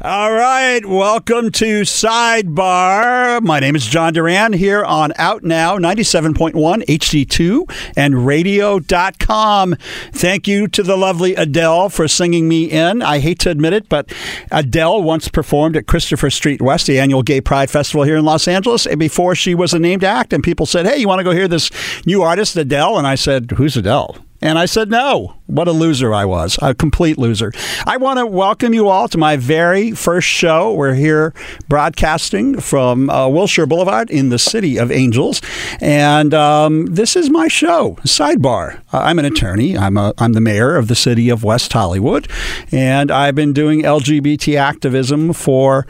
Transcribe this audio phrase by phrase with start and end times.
[0.00, 3.42] All right, welcome to Sidebar.
[3.42, 6.52] My name is John Duran here on Out Now 97.1
[6.84, 9.74] HD2 and radio.com.
[10.12, 13.02] Thank you to the lovely Adele for singing me in.
[13.02, 14.14] I hate to admit it, but
[14.52, 18.46] Adele once performed at Christopher Street West, the annual Gay Pride Festival here in Los
[18.46, 20.32] Angeles, eh, before she was a named act.
[20.32, 21.72] And people said, Hey, you want to go hear this
[22.06, 22.98] new artist, Adele?
[22.98, 24.16] And I said, Who's Adele?
[24.40, 25.37] And I said, no.
[25.48, 26.58] What a loser I was.
[26.60, 27.54] A complete loser.
[27.86, 30.74] I want to welcome you all to my very first show.
[30.74, 31.32] We're here
[31.68, 35.40] broadcasting from uh, Wilshire Boulevard in the city of Angels.
[35.80, 38.82] And um, this is my show, Sidebar.
[38.92, 39.74] I'm an attorney.
[39.74, 42.28] I'm, a, I'm the mayor of the city of West Hollywood.
[42.70, 45.86] And I've been doing LGBT activism for,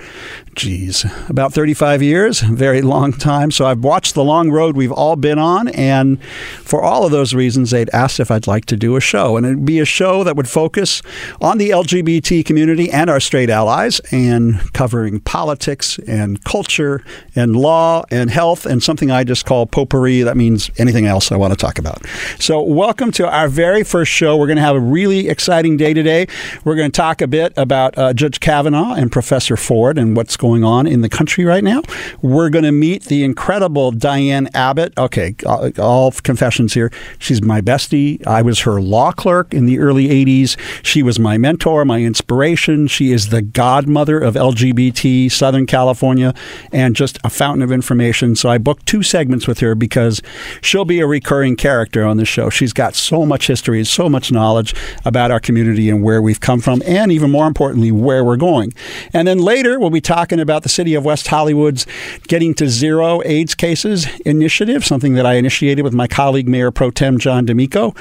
[0.55, 3.51] geez, about 35 years, very long time.
[3.51, 5.67] So I've watched the long road we've all been on.
[5.67, 6.23] And
[6.63, 9.37] for all of those reasons, they'd asked if I'd like to do a show.
[9.37, 11.03] And it'd be a show that would focus
[11.41, 18.05] on the LGBT community and our straight allies and covering politics and culture and law
[18.11, 20.23] and health and something I just call potpourri.
[20.23, 22.05] That means anything else I want to talk about.
[22.39, 24.37] So, welcome to our very first show.
[24.37, 26.27] We're going to have a really exciting day today.
[26.65, 30.37] We're going to talk a bit about uh, Judge Kavanaugh and Professor Ford and what's
[30.37, 31.83] going on in the country right now.
[32.23, 34.97] We're going to meet the incredible Diane Abbott.
[34.99, 36.91] Okay, all, all confessions here.
[37.19, 38.27] She's my bestie.
[38.27, 40.57] I was her law clerk in the early 80s.
[40.83, 42.87] She was my mentor, my inspiration.
[42.87, 46.35] She is the godmother of LGBT Southern California
[46.73, 48.37] and just a fountain of information.
[48.37, 50.21] So I booked two segments with her because
[50.61, 52.51] she'll be a recurring character on the show.
[52.51, 56.61] She's got so much history, so much knowledge about our community and where we've come
[56.61, 58.73] from, and even more importantly, where we're going.
[59.13, 61.87] And then later, we'll be talking about the city of West Hollywood's
[62.27, 66.91] Getting to Zero AIDS Cases initiative, something that I initiated with my colleague, Mayor Pro
[66.91, 67.95] Tem John D'Amico.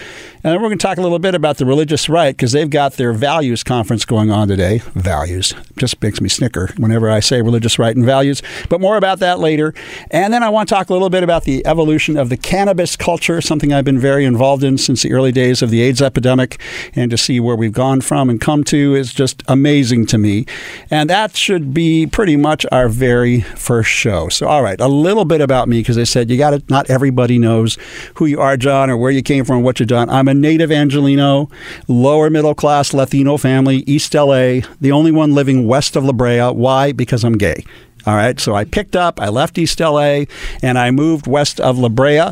[0.47, 2.93] And we're going to talk a little bit about the religious right because they've got
[2.93, 4.77] their values conference going on today.
[4.95, 9.19] Values just makes me snicker whenever I say religious right and values, but more about
[9.19, 9.73] that later.
[10.09, 12.95] And then I want to talk a little bit about the evolution of the cannabis
[12.95, 16.61] culture, something I've been very involved in since the early days of the AIDS epidemic.
[16.95, 20.45] And to see where we've gone from and come to is just amazing to me.
[20.89, 24.29] And that should be pretty much our very first show.
[24.29, 26.69] So, all right, a little bit about me because I said you got it.
[26.69, 27.77] not everybody knows
[28.13, 30.09] who you are, John, or where you came from, what you've done.
[30.09, 31.49] I'm a native Angelino,
[31.87, 36.49] lower middle class Latino family, East LA, the only one living west of La Brea.
[36.51, 36.91] Why?
[36.91, 37.63] Because I'm gay.
[38.07, 40.23] All right, so I picked up, I left East LA,
[40.63, 42.31] and I moved west of La Brea.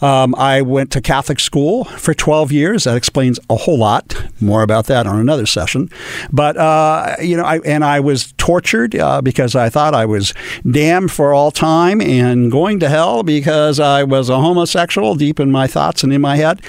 [0.00, 2.84] Um, I went to Catholic school for 12 years.
[2.84, 4.20] That explains a whole lot.
[4.40, 5.90] More about that on another session.
[6.32, 10.34] But, uh, you know, I, and I was tortured uh, because I thought I was
[10.68, 15.52] damned for all time and going to hell because I was a homosexual deep in
[15.52, 16.60] my thoughts and in my head.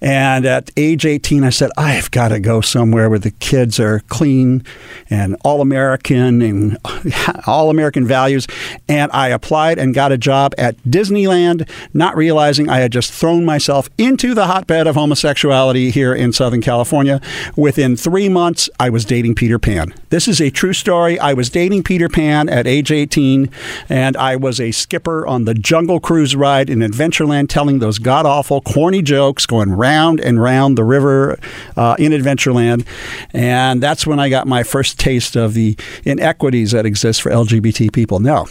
[0.00, 4.00] And at age 18, I said, I've got to go somewhere where the kids are
[4.08, 4.64] clean
[5.10, 6.78] and all American and
[7.46, 8.46] all American values.
[8.88, 13.44] And I applied and got a job at Disneyland, not realizing I had just thrown
[13.44, 17.20] myself into the hotbed of homosexuality here in Southern California.
[17.56, 19.92] Within three months, I was dating Peter Pan.
[20.08, 21.09] This is a true story.
[21.18, 23.50] I was dating Peter Pan at age 18,
[23.88, 28.26] and I was a skipper on the Jungle Cruise ride in Adventureland, telling those god
[28.26, 31.38] awful, corny jokes, going round round and round the river
[31.76, 32.84] uh, in Adventureland.
[33.32, 37.92] And that's when I got my first taste of the inequities that exist for LGBT
[37.92, 38.20] people.
[38.20, 38.46] Now,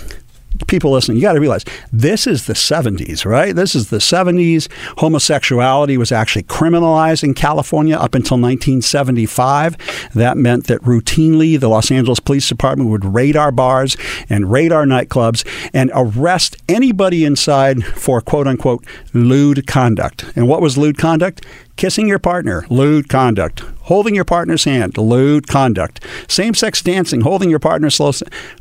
[0.68, 3.56] people listening, you got to realize this is the 70s, right?
[3.56, 4.68] This is the 70s.
[4.98, 9.78] Homosexuality was actually criminalized in California up until 1975.
[10.14, 13.98] That meant that routinely the Los Angeles Police Department would raid our bars
[14.30, 20.26] and raid our nightclubs and arrest anybody inside for quote unquote lewd conduct.
[20.36, 21.46] And what was lewd conduct?
[21.80, 23.64] Kissing your partner, lewd conduct.
[23.84, 26.04] Holding your partner's hand, lewd conduct.
[26.28, 28.02] Same sex dancing, holding your partner's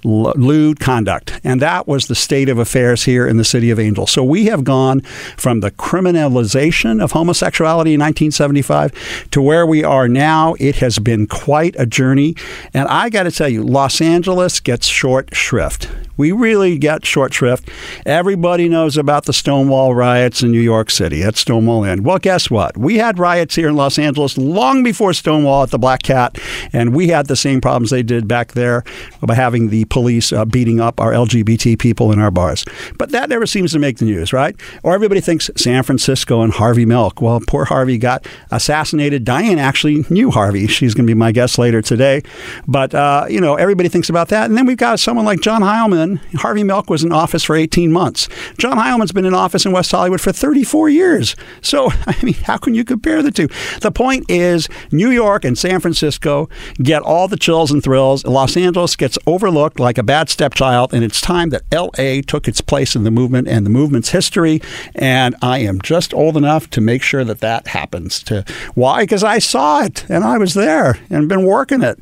[0.05, 1.41] lewd conduct.
[1.43, 4.13] And that was the state of affairs here in the city of Angels.
[4.13, 5.01] So we have gone
[5.37, 10.55] from the criminalization of homosexuality in 1975 to where we are now.
[10.61, 12.37] It has been quite a journey.
[12.73, 15.91] And I got to tell you, Los Angeles gets short shrift.
[16.17, 17.69] We really get short shrift.
[18.07, 22.03] Everybody knows about the Stonewall riots in New York City at Stonewall Inn.
[22.03, 22.77] Well, guess what?
[22.77, 26.39] We had riots here in Los Angeles long before Stonewall at the Black Cat,
[26.75, 28.85] and we had the same problems they did back there
[29.23, 32.67] by having the police uh, beating up our LGBT people in our bars.
[32.99, 34.55] But that never seems to make the news, right?
[34.83, 37.23] Or everybody thinks San Francisco and Harvey Milk.
[37.23, 39.25] Well, poor Harvey got assassinated.
[39.25, 40.67] Diane actually knew Harvey.
[40.67, 42.23] She's going to be my guest later today.
[42.67, 44.51] But, uh, you know, everybody thinks about that.
[44.51, 47.91] And then we've got someone like John Heilman, Harvey Milk was in office for 18
[47.91, 48.29] months.
[48.59, 51.37] John Heilman's been in office in West Hollywood for 34 years.
[51.63, 53.49] So, I mean, how can you compare the two?
[53.81, 56.49] The point is, New York and San Francisco
[56.83, 58.25] get all the chills and thrills.
[58.25, 62.61] Los Angeles gets overlooked like a bad stepchild, and it's time that LA took its
[62.61, 64.61] place in the movement and the movement's history.
[64.95, 68.23] And I am just old enough to make sure that that happens.
[68.25, 68.45] To
[68.75, 69.03] why?
[69.03, 71.99] Because I saw it and I was there and been working it.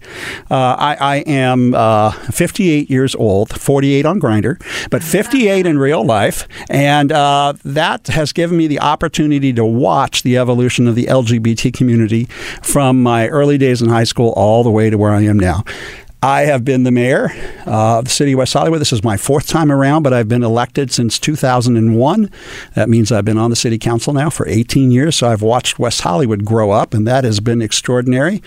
[0.50, 4.60] Uh, I, I, am uh, 58 years old, 48 on Grindr,
[4.90, 10.22] but 58 in real life, and uh, that has given me the opportunity to watch
[10.22, 12.24] the evolution of the LGBT community
[12.62, 15.64] from my early days in high school all the way to where I am now.
[16.26, 17.30] I have been the mayor
[17.68, 18.80] uh, of the city of West Hollywood.
[18.80, 22.30] This is my fourth time around, but I've been elected since 2001.
[22.74, 25.14] That means I've been on the city council now for 18 years.
[25.14, 28.42] So I've watched West Hollywood grow up, and that has been extraordinary.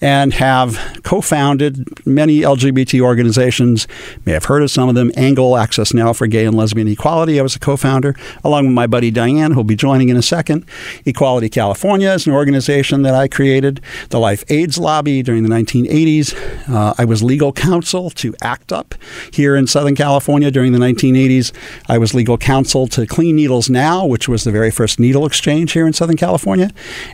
[0.00, 3.88] And have co founded many LGBT organizations.
[4.12, 6.86] You may have heard of some of them Angle, Access Now for Gay and Lesbian
[6.86, 7.40] Equality.
[7.40, 8.14] I was a co founder,
[8.44, 10.64] along with my buddy Diane, who'll be joining in a second.
[11.04, 13.80] Equality California is an organization that I created.
[14.10, 16.70] The Life AIDS Lobby during the 1980s.
[16.72, 18.94] Uh, I was legal counsel to ACT UP
[19.32, 21.52] here in Southern California during the 1980s.
[21.88, 25.72] I was legal counsel to Clean Needles Now, which was the very first needle exchange
[25.72, 26.70] here in Southern California,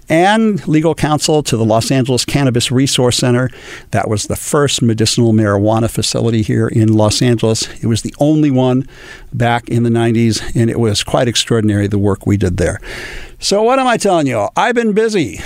[0.08, 3.50] and legal counsel to the Los Angeles Cannabis Resource Center.
[3.90, 7.68] That was the first medicinal marijuana facility here in Los Angeles.
[7.82, 8.88] It was the only one
[9.32, 12.80] back in the 90s, and it was quite extraordinary the work we did there.
[13.38, 14.48] So, what am I telling you?
[14.56, 15.40] I've been busy.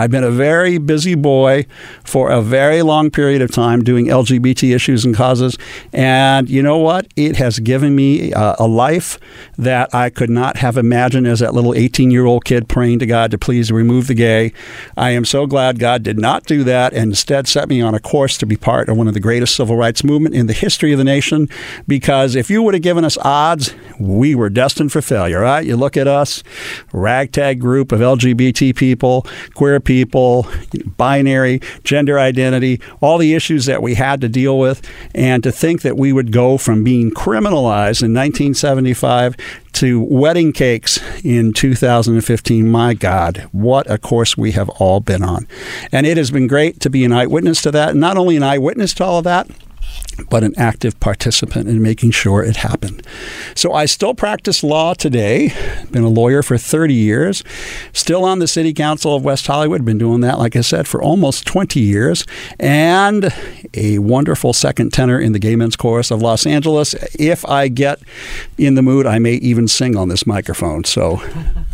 [0.00, 1.66] I've been a very busy boy
[2.04, 5.58] for a very long period of time doing LGBT issues and causes.
[5.92, 7.06] And you know what?
[7.16, 9.18] It has given me uh, a life
[9.58, 13.06] that I could not have imagined as that little 18 year old kid praying to
[13.06, 14.54] God to please remove the gay.
[14.96, 18.00] I am so glad God did not do that and instead set me on a
[18.00, 20.92] course to be part of one of the greatest civil rights movement in the history
[20.92, 21.46] of the nation.
[21.86, 25.66] Because if you would have given us odds, we were destined for failure, right?
[25.66, 26.42] You look at us,
[26.90, 30.46] ragtag group of LGBT people, queer people people,
[30.96, 34.80] binary, gender identity, all the issues that we had to deal with.
[35.16, 39.34] And to think that we would go from being criminalized in 1975
[39.72, 42.68] to wedding cakes in 2015.
[42.68, 45.48] My God, what a course we have all been on.
[45.90, 47.96] And it has been great to be an eyewitness to that.
[47.96, 49.50] Not only an eyewitness to all of that,
[50.28, 53.06] but an active participant in making sure it happened.
[53.54, 55.52] So I still practice law today.
[55.90, 57.42] Been a lawyer for 30 years.
[57.92, 59.84] Still on the City Council of West Hollywood.
[59.84, 62.26] Been doing that, like I said, for almost 20 years.
[62.58, 63.32] And
[63.74, 66.94] a wonderful second tenor in the Gay Men's Chorus of Los Angeles.
[67.18, 68.00] If I get
[68.58, 70.84] in the mood, I may even sing on this microphone.
[70.84, 71.22] So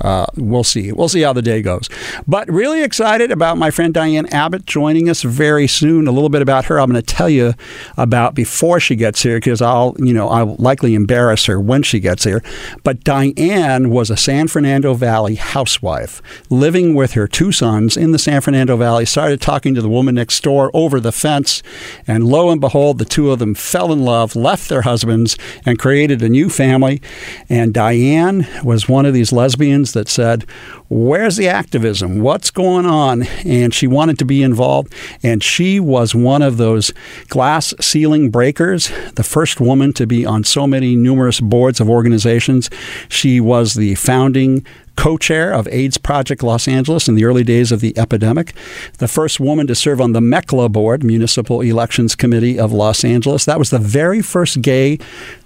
[0.00, 0.92] uh, we'll see.
[0.92, 1.88] We'll see how the day goes.
[2.26, 6.06] But really excited about my friend Diane Abbott joining us very soon.
[6.06, 6.78] A little bit about her.
[6.78, 7.54] I'm going to tell you
[7.96, 12.00] about before she gets here because I'll, you know, I'll likely embarrass her when she
[12.00, 12.42] gets here.
[12.82, 16.20] But Diane was a San Fernando Valley housewife
[16.50, 20.14] living with her two sons in the San Fernando Valley, started talking to the woman
[20.14, 21.62] next door over the fence,
[22.06, 25.78] and lo and behold, the two of them fell in love, left their husbands, and
[25.78, 27.00] created a new family.
[27.48, 30.44] And Diane was one of these lesbians that said,
[30.88, 32.20] Where's the activism?
[32.20, 33.24] What's going on?
[33.44, 34.94] And she wanted to be involved.
[35.20, 36.92] And she was one of those
[37.28, 42.68] glass ceiling breakers, the first woman to be on so many numerous boards of organizations.
[43.08, 44.66] She was the founding
[44.96, 48.54] co chair of AIDS Project Los Angeles in the early days of the epidemic,
[48.98, 53.44] the first woman to serve on the MECLA board, Municipal Elections Committee of Los Angeles.
[53.44, 54.98] That was the very first gay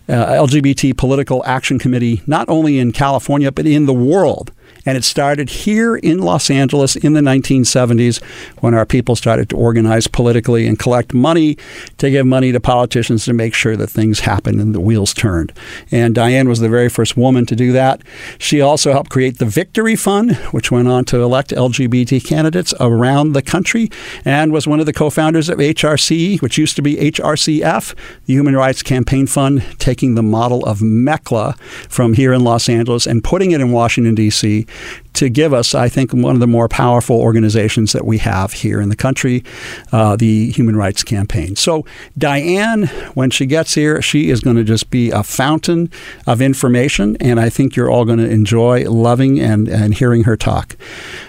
[0.09, 4.53] uh, LGBT political action committee, not only in California, but in the world.
[4.87, 8.23] And it started here in Los Angeles in the 1970s
[8.61, 11.57] when our people started to organize politically and collect money
[11.99, 15.53] to give money to politicians to make sure that things happened and the wheels turned.
[15.91, 18.01] And Diane was the very first woman to do that.
[18.39, 23.33] She also helped create the Victory Fund, which went on to elect LGBT candidates around
[23.33, 23.91] the country,
[24.25, 27.95] and was one of the co founders of HRC, which used to be HRCF,
[28.27, 31.59] the Human Rights Campaign Fund, taking the model of MECLA
[31.89, 34.67] from here in Los Angeles and putting it in Washington, D.C
[35.15, 38.81] to give us, I think, one of the more powerful organizations that we have here
[38.81, 39.45] in the country,
[39.93, 41.57] uh, the Human Rights Campaign.
[41.57, 41.85] So,
[42.17, 45.91] Diane, when she gets here, she is going to just be a fountain
[46.27, 50.37] of information, and I think you're all going to enjoy loving and, and hearing her
[50.37, 50.77] talk.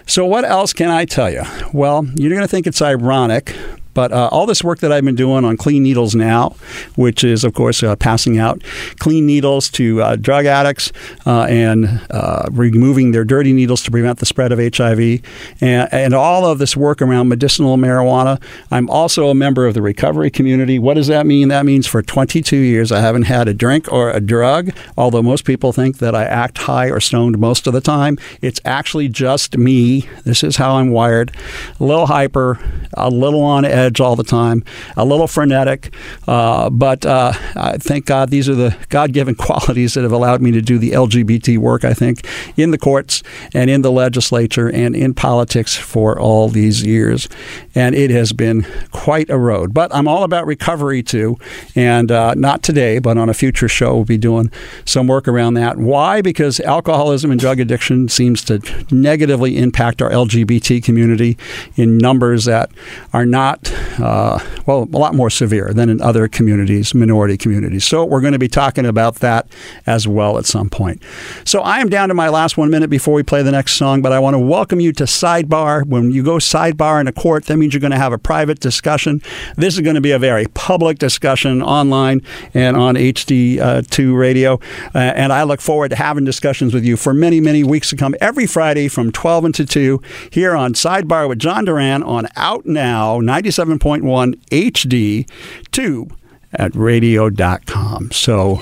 [0.05, 1.43] So, what else can I tell you?
[1.73, 3.55] Well, you're going to think it's ironic
[3.93, 6.55] But uh, all this work that I've been doing on Clean Needles Now,
[6.95, 8.61] which is, of course, uh, passing out
[8.99, 10.91] clean needles to uh, drug addicts
[11.25, 15.21] uh, and uh, removing their dirty needles to prevent the spread of HIV,
[15.61, 18.41] and, and all of this work around medicinal marijuana.
[18.69, 20.79] I'm also a member of the recovery community.
[20.79, 21.47] What does that mean?
[21.49, 25.45] That means for 22 years I haven't had a drink or a drug, although most
[25.45, 28.17] people think that I act high or stoned most of the time.
[28.41, 30.07] It's actually just me.
[30.23, 31.35] This is how I'm wired.
[31.79, 32.59] A little hyper,
[32.93, 34.63] a little on edge all the time,
[34.95, 35.93] a little frenetic.
[36.27, 37.33] Uh, but uh,
[37.79, 40.91] thank God these are the God given qualities that have allowed me to do the
[40.91, 42.25] LGBT work, I think,
[42.57, 43.23] in the courts
[43.53, 47.27] and in the legislature and in politics for all these years.
[47.75, 49.73] And it has been quite a road.
[49.73, 51.37] But I'm all about recovery too.
[51.75, 54.51] And uh, not today, but on a future show, we'll be doing
[54.85, 55.77] some work around that.
[55.77, 56.21] Why?
[56.21, 58.61] Because alcoholism and drug addiction seems to
[58.91, 61.37] negatively impact our LGBT community
[61.75, 62.71] in numbers that
[63.13, 67.85] are not, uh, well, a lot more severe than in other communities, minority communities.
[67.85, 69.47] So we're going to be talking about that
[69.85, 71.01] as well at some point.
[71.45, 74.01] So I am down to my last one minute before we play the next song,
[74.01, 75.85] but I want to welcome you to Sidebar.
[75.85, 78.59] When you go sidebar in a court, that means you're going to have a private
[78.59, 79.21] discussion.
[79.55, 82.21] This is going to be a very public discussion online
[82.53, 84.59] and on HD2 uh, radio.
[84.93, 87.95] Uh, and I look forward to having discussions with you for many, many weeks to
[87.95, 92.65] come every Friday from 12 until 2 here on Sidebar with John Duran on Out
[92.65, 93.19] Now
[93.65, 95.29] 97.1 HD
[95.71, 96.07] 2
[96.53, 98.11] at radio.com.
[98.11, 98.61] So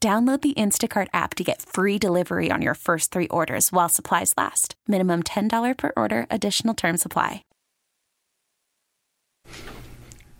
[0.00, 4.32] Download the Instacart app to get free delivery on your first three orders while supplies
[4.36, 4.76] last.
[4.86, 7.42] Minimum $10 per order, additional term supply.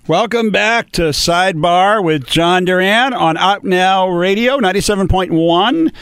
[0.07, 5.93] Welcome back to Sidebar with John Duran on Out Now Radio 97.1.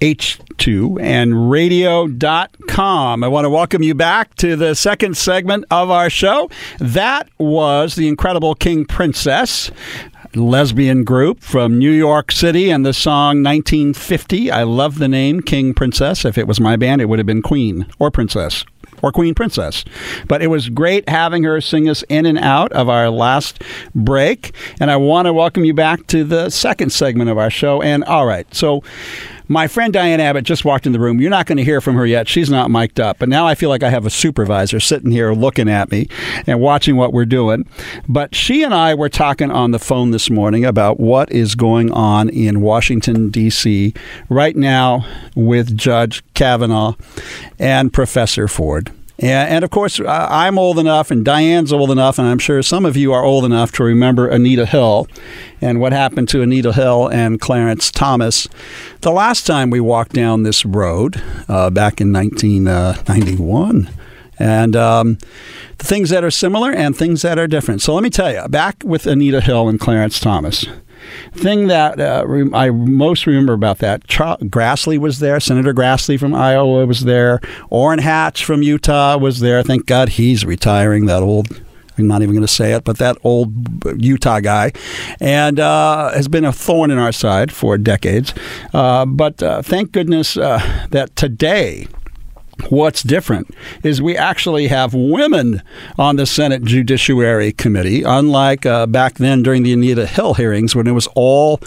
[0.00, 3.24] H2 and radio.com.
[3.24, 6.50] I want to welcome you back to the second segment of our show.
[6.78, 9.70] That was the incredible King Princess
[10.36, 14.50] lesbian group from New York City and the song 1950.
[14.50, 16.24] I love the name King Princess.
[16.24, 18.64] If it was my band, it would have been Queen or Princess
[19.02, 19.84] or Queen Princess.
[20.28, 23.62] But it was great having her sing us in and out of our last
[23.94, 24.54] break.
[24.80, 27.82] And I want to welcome you back to the second segment of our show.
[27.82, 28.82] And all right, so
[29.48, 31.20] my friend Diane Abbott just walked in the room.
[31.20, 32.28] You're not going to hear from her yet.
[32.28, 33.18] She's not mic'd up.
[33.18, 36.08] But now I feel like I have a supervisor sitting here looking at me
[36.46, 37.68] and watching what we're doing.
[38.08, 41.90] But she and I were talking on the phone this morning about what is going
[41.92, 43.92] on in Washington, D.C.
[44.28, 46.94] right now with Judge Kavanaugh
[47.58, 48.90] and Professor Ford.
[49.24, 52.84] And, and, of course, I'm old enough, and Diane's old enough, and I'm sure some
[52.84, 55.08] of you are old enough to remember Anita Hill
[55.62, 58.46] and what happened to Anita Hill and Clarence Thomas
[59.00, 63.88] the last time we walked down this road uh, back in 1991.
[64.38, 65.16] And um,
[65.78, 67.80] the things that are similar and things that are different.
[67.80, 70.66] So let me tell you, back with Anita Hill and Clarence Thomas
[71.32, 75.40] thing that uh, I most remember about that, Grassley was there.
[75.40, 77.40] Senator Grassley from Iowa was there.
[77.70, 79.62] Orrin Hatch from Utah was there.
[79.62, 81.06] Thank God he's retiring.
[81.06, 81.48] That old
[81.96, 83.52] I'm not even going to say it, but that old
[84.02, 84.72] Utah guy,
[85.20, 88.34] and uh, has been a thorn in our side for decades.
[88.72, 91.86] Uh, but uh, thank goodness uh, that today
[92.70, 95.62] What's different is we actually have women
[95.98, 100.86] on the Senate Judiciary Committee, unlike uh, back then during the Anita Hill hearings when
[100.86, 101.60] it was all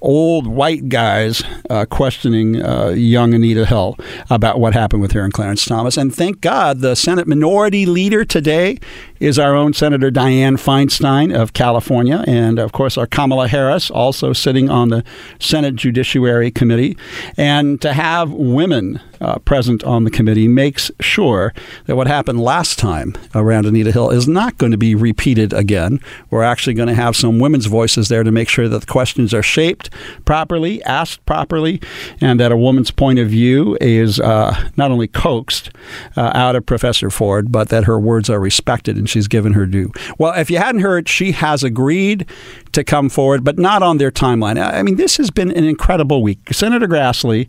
[0.00, 3.96] old white guys uh, questioning uh, young Anita Hill
[4.28, 5.96] about what happened with her and Clarence Thomas.
[5.96, 8.78] And thank God the Senate Minority Leader today
[9.20, 14.32] is our own Senator Dianne Feinstein of California, and of course our Kamala Harris, also
[14.32, 15.04] sitting on the
[15.38, 16.96] Senate Judiciary Committee.
[17.36, 21.52] And to have women uh, present on the committee makes sure
[21.84, 26.00] that what happened last time around Anita Hill is not going to be repeated again.
[26.30, 29.34] We're actually going to have some women's voices there to make sure that the questions
[29.34, 29.90] are shaped
[30.24, 31.82] properly, asked properly,
[32.22, 35.70] and that a woman's point of view is uh, not only coaxed
[36.16, 39.66] uh, out of Professor Ford, but that her words are respected and she's given her
[39.66, 39.92] due.
[40.18, 42.26] Well, if you hadn't heard, she has agreed
[42.72, 44.58] to come forward, but not on their timeline.
[44.62, 46.38] I mean, this has been an incredible week.
[46.52, 47.48] Senator Grassley,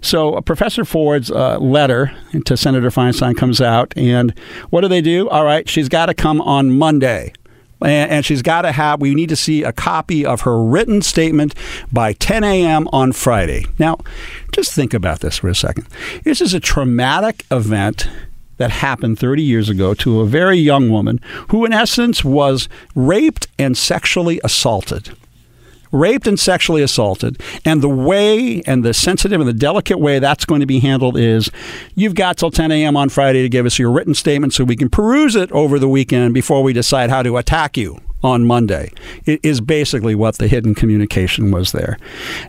[0.00, 2.12] so uh, Professor Ford's uh, letter
[2.44, 4.32] to Senator Feinstein comes out, and
[4.70, 5.28] what do they do?
[5.28, 7.32] All right, she's got to come on Monday.
[7.82, 9.00] and, and she's got to have.
[9.00, 11.54] We need to see a copy of her written statement
[11.90, 12.88] by 10 a.m.
[12.92, 13.66] on Friday.
[13.78, 13.98] Now,
[14.52, 15.86] just think about this for a second.
[16.24, 18.08] This is a traumatic event
[18.60, 23.48] that happened 30 years ago to a very young woman who, in essence, was raped
[23.58, 25.10] and sexually assaulted
[25.92, 27.40] raped and sexually assaulted.
[27.64, 31.16] And the way and the sensitive and the delicate way that's going to be handled
[31.16, 31.50] is
[31.96, 32.96] you've got till 10 a.m.
[32.96, 35.88] on Friday to give us your written statement so we can peruse it over the
[35.88, 38.92] weekend before we decide how to attack you on Monday.
[39.26, 41.96] Is basically what the hidden communication was there.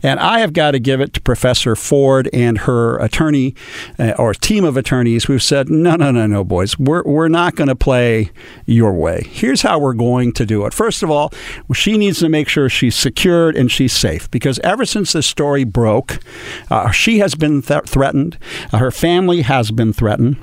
[0.04, 3.56] And I have got to give it to Professor Ford and her attorney
[4.00, 7.56] uh, or team of attorneys who've said, no, no, no, no, boys, we're, we're not
[7.56, 8.32] going to play
[8.66, 9.24] your way.
[9.30, 10.74] Here's how we're going to do it.
[10.74, 11.32] First of all,
[11.74, 15.64] she needs to make sure she's secured and she's safe because ever since this story
[15.64, 16.20] broke,
[16.70, 18.38] uh, she has been th- threatened,
[18.72, 20.38] uh, her family has been threatened.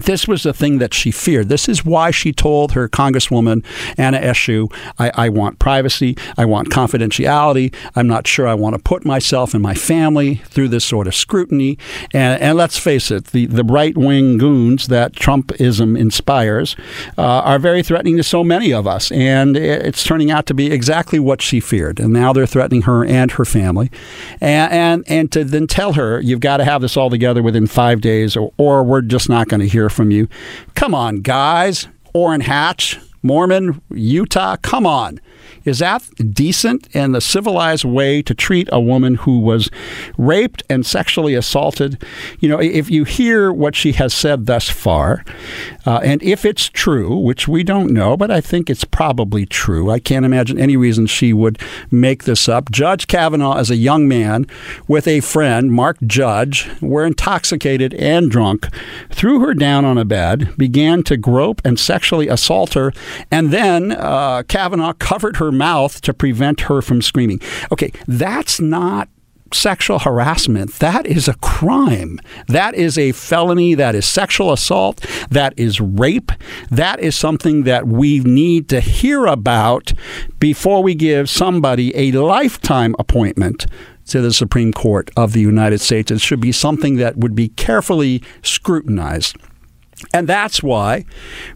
[0.00, 1.48] This was the thing that she feared.
[1.48, 3.64] This is why she told her Congresswoman
[3.96, 7.74] Anna Eshoo, I, I, want privacy, I want confidentiality.
[7.96, 11.14] I'm not sure I want to put myself and my family through this sort of
[11.14, 11.78] scrutiny.
[12.12, 16.76] And, and let's face it, the, the right wing goons that Trumpism inspires
[17.16, 19.10] uh, are very threatening to so many of us.
[19.12, 22.00] And it's turning out to be exactly what she feared.
[22.00, 23.90] And now they're threatening her and her family.
[24.40, 27.66] And, and, and to then tell her, you've got to have this all together within
[27.66, 30.28] five days, or, or we're just not going to hear hear from you.
[30.74, 31.88] Come on, guys.
[32.14, 34.56] Orrin Hatch, Mormon, Utah.
[34.62, 35.20] Come on.
[35.64, 39.70] Is that decent and the civilized way to treat a woman who was
[40.18, 42.02] raped and sexually assaulted?
[42.40, 45.24] You know, if you hear what she has said thus far,
[45.86, 49.90] uh, and if it's true, which we don't know, but I think it's probably true,
[49.90, 51.58] I can't imagine any reason she would
[51.90, 52.70] make this up.
[52.70, 54.46] Judge Kavanaugh, as a young man
[54.88, 58.68] with a friend, Mark Judge, were intoxicated and drunk,
[59.10, 62.92] threw her down on a bed, began to grope and sexually assault her,
[63.30, 67.40] and then uh, Kavanaugh covered her mouth to prevent her from screaming.
[67.72, 69.08] Okay, that's not
[69.54, 72.18] sexual harassment, that is a crime.
[72.48, 73.74] That is a felony.
[73.74, 75.04] That is sexual assault.
[75.30, 76.32] That is rape.
[76.70, 79.92] That is something that we need to hear about
[80.38, 83.66] before we give somebody a lifetime appointment
[84.06, 86.10] to the Supreme Court of the United States.
[86.10, 89.36] It should be something that would be carefully scrutinized.
[90.12, 91.04] And that's why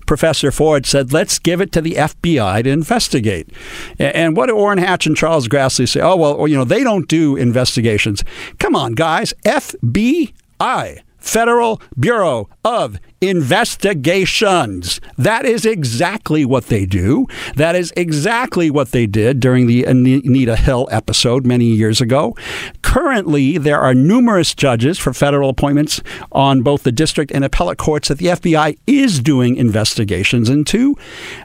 [0.06, 3.50] Professor Ford said, let's give it to the FBI to investigate.
[3.98, 6.00] And what do Orrin Hatch and Charles Grassley say?
[6.00, 8.24] Oh, well, you know, they don't do investigations.
[8.58, 9.34] Come on, guys.
[9.44, 15.00] FBI, Federal Bureau of investigations.
[15.16, 17.26] That is exactly what they do.
[17.56, 22.36] That is exactly what they did during the Anita Hill episode many years ago.
[22.82, 26.00] Currently, there are numerous judges for federal appointments
[26.32, 30.96] on both the district and appellate courts that the FBI is doing investigations into.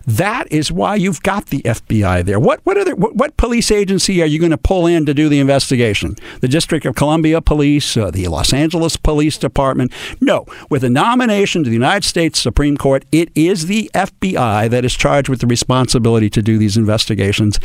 [0.06, 2.40] That is why you've got the FBI there.
[2.40, 5.30] What what other what, what police agency are you going to pull in to do
[5.30, 6.16] the investigation?
[6.42, 9.92] The District of Columbia Police, uh, the Los Angeles Police Department?
[10.22, 14.86] No, with a nomination to the United States Supreme Court, it is the FBI that
[14.86, 17.60] is charged with the responsibility to do these investigations.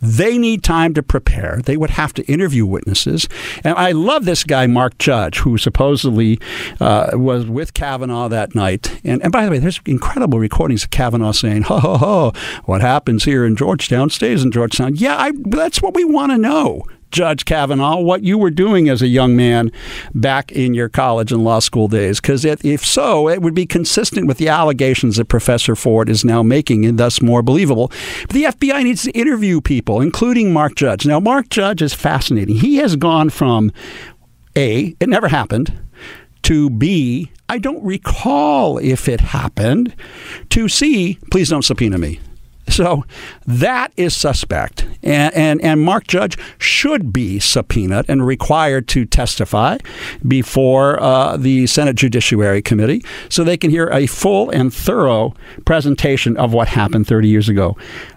[0.00, 1.60] They need time to prepare.
[1.64, 3.28] They would have to interview witnesses.
[3.62, 6.38] And I love this guy, Mark Judge, who supposedly
[6.80, 9.00] uh, was with Kavanaugh that night.
[9.04, 12.32] And, and by the way, there's incredible recordings of Kavanaugh saying, ho, ho, ho,
[12.64, 14.96] what happens here in Georgetown stays in Georgetown.
[14.96, 16.84] Yeah, I, that's what we want to know.
[17.14, 19.70] Judge Kavanaugh, what you were doing as a young man
[20.16, 22.20] back in your college and law school days?
[22.20, 26.42] Because if so, it would be consistent with the allegations that Professor Ford is now
[26.42, 27.92] making and thus more believable.
[28.22, 31.06] But the FBI needs to interview people, including Mark Judge.
[31.06, 32.56] Now, Mark Judge is fascinating.
[32.56, 33.70] He has gone from
[34.56, 35.72] A, it never happened,
[36.42, 39.94] to B, I don't recall if it happened,
[40.50, 42.18] to C, please don't subpoena me.
[42.68, 43.04] So
[43.46, 44.86] that is suspect.
[45.02, 49.78] And, and, and, Mark Judge should be subpoenaed and required to testify
[50.26, 55.34] before uh, the Senate Judiciary Committee so they can hear a full and thorough
[55.66, 57.76] presentation of what happened 30 years ago.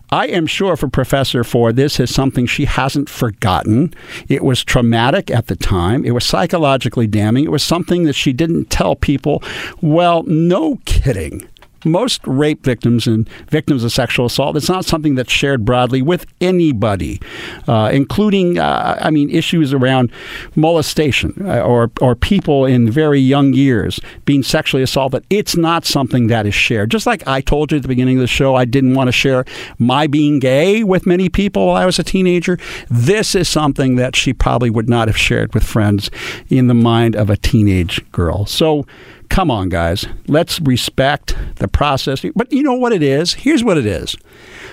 [0.09, 3.93] I am sure for Professor Ford, this is something she hasn't forgotten.
[4.29, 6.05] It was traumatic at the time.
[6.05, 7.43] It was psychologically damning.
[7.43, 9.43] It was something that she didn't tell people.
[9.81, 11.49] Well, no kidding
[11.85, 16.25] most rape victims and victims of sexual assault, it's not something that's shared broadly with
[16.41, 17.21] anybody,
[17.67, 20.11] uh, including, uh, I mean, issues around
[20.55, 25.25] molestation uh, or, or people in very young years being sexually assaulted.
[25.29, 26.91] It's not something that is shared.
[26.91, 29.11] Just like I told you at the beginning of the show, I didn't want to
[29.11, 29.45] share
[29.77, 32.57] my being gay with many people while I was a teenager.
[32.89, 36.09] This is something that she probably would not have shared with friends
[36.49, 38.45] in the mind of a teenage girl.
[38.45, 38.85] So,
[39.29, 40.05] Come on, guys.
[40.27, 42.25] Let's respect the process.
[42.35, 43.33] But you know what it is?
[43.33, 44.15] Here's what it is.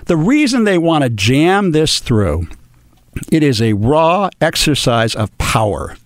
[0.06, 2.48] The reason they want to jam this through,
[3.30, 5.96] it is a raw exercise of power.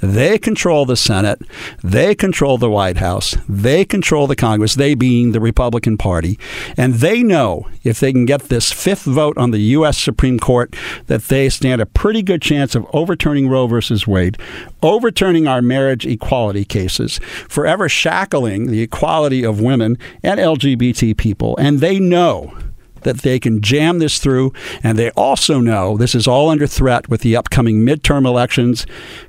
[0.00, 1.42] They control the Senate.
[1.82, 3.36] They control the White House.
[3.48, 6.38] They control the Congress, they being the Republican Party.
[6.76, 9.98] And they know if they can get this fifth vote on the U.S.
[9.98, 10.74] Supreme Court,
[11.06, 14.38] that they stand a pretty good chance of overturning Roe versus Wade,
[14.82, 21.56] overturning our marriage equality cases, forever shackling the equality of women and LGBT people.
[21.56, 22.56] And they know
[23.04, 24.52] that they can jam this through.
[24.82, 28.86] And they also know this is all under threat with the upcoming midterm elections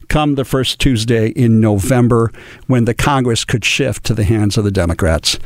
[0.08, 2.32] come the first Tuesday in November
[2.68, 5.40] when the Congress could shift to the hands of the Democrats.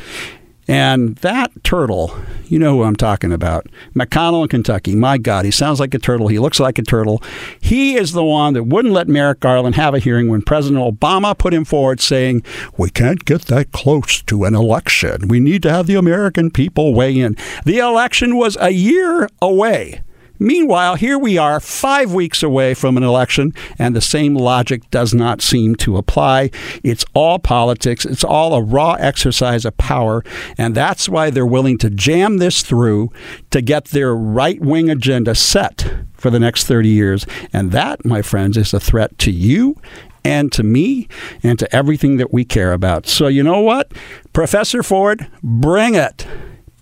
[0.69, 3.65] And that turtle, you know who I'm talking about.
[3.95, 4.95] McConnell in Kentucky.
[4.95, 6.27] My God, he sounds like a turtle.
[6.27, 7.23] He looks like a turtle.
[7.59, 11.35] He is the one that wouldn't let Merrick Garland have a hearing when President Obama
[11.35, 12.43] put him forward saying,
[12.77, 15.27] We can't get that close to an election.
[15.27, 17.35] We need to have the American people weigh in.
[17.65, 20.01] The election was a year away.
[20.39, 25.13] Meanwhile, here we are five weeks away from an election, and the same logic does
[25.13, 26.49] not seem to apply.
[26.81, 30.23] It's all politics, it's all a raw exercise of power,
[30.57, 33.11] and that's why they're willing to jam this through
[33.51, 37.25] to get their right wing agenda set for the next 30 years.
[37.51, 39.75] And that, my friends, is a threat to you
[40.23, 41.07] and to me
[41.43, 43.07] and to everything that we care about.
[43.07, 43.91] So, you know what?
[44.33, 46.25] Professor Ford, bring it.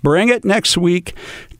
[0.03, 1.15] Bring it next week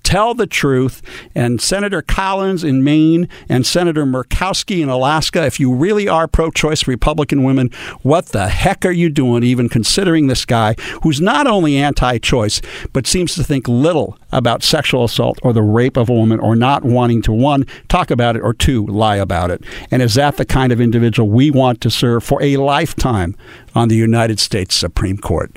[0.08, 1.02] tell the truth.
[1.36, 6.50] And Senator Collins in Maine and Senator Murkowski in Alaska, if you really are pro
[6.50, 7.70] choice Republican women,
[8.04, 12.62] what the heck are you doing even considering this guy who's not only anti choice,
[12.94, 16.56] but seems to think little about sexual assault or the rape of a woman or
[16.56, 19.62] not wanting to, one, talk about it or two, lie about it?
[19.92, 23.36] And is that the kind of individual we want to serve for a lifetime
[23.76, 25.52] on the United States Supreme Court?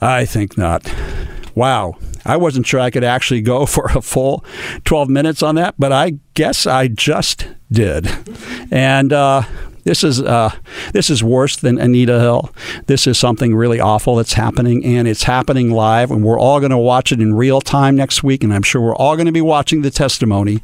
[0.00, 0.88] I think not.
[1.56, 1.96] Wow.
[2.24, 4.44] I wasn't sure I could actually go for a full
[4.84, 8.08] 12 minutes on that, but I guess I just did.
[8.70, 9.42] And uh,
[9.84, 10.54] this is uh,
[10.92, 12.52] this is worse than Anita Hill.
[12.86, 16.70] This is something really awful that's happening, and it's happening live, and we're all going
[16.70, 18.44] to watch it in real time next week.
[18.44, 20.62] And I'm sure we're all going to be watching the testimony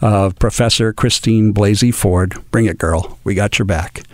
[0.00, 2.36] of Professor Christine Blasey Ford.
[2.52, 3.18] Bring it, girl.
[3.24, 4.04] We got your back.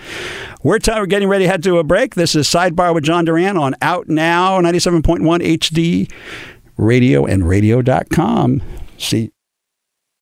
[0.62, 2.16] We're, t- we're getting ready to head to a break.
[2.16, 5.20] This is Sidebar with John Duran on Out Now 97.1
[5.56, 6.10] HD
[6.78, 8.62] radio and radio.com.
[8.96, 9.30] See.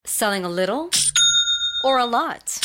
[0.04, 0.90] Selling a little
[1.84, 2.60] or a lot?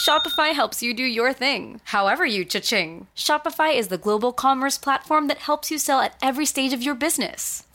[0.00, 3.06] Shopify helps you do your thing, however you cha-ching.
[3.14, 6.94] Shopify is the global commerce platform that helps you sell at every stage of your
[6.94, 7.64] business.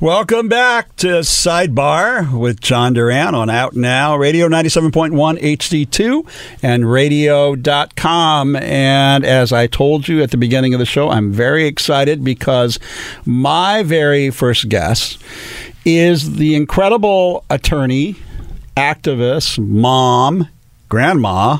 [0.00, 6.28] Welcome back to Sidebar with John Duran on Out Now, Radio 97.1 HD2
[6.62, 8.56] and radio.com.
[8.56, 12.78] And as I told you at the beginning of the show, I'm very excited because
[13.24, 15.18] my very first guest
[15.84, 18.16] is the incredible attorney,
[18.76, 20.48] activist, mom,
[20.88, 21.58] grandma.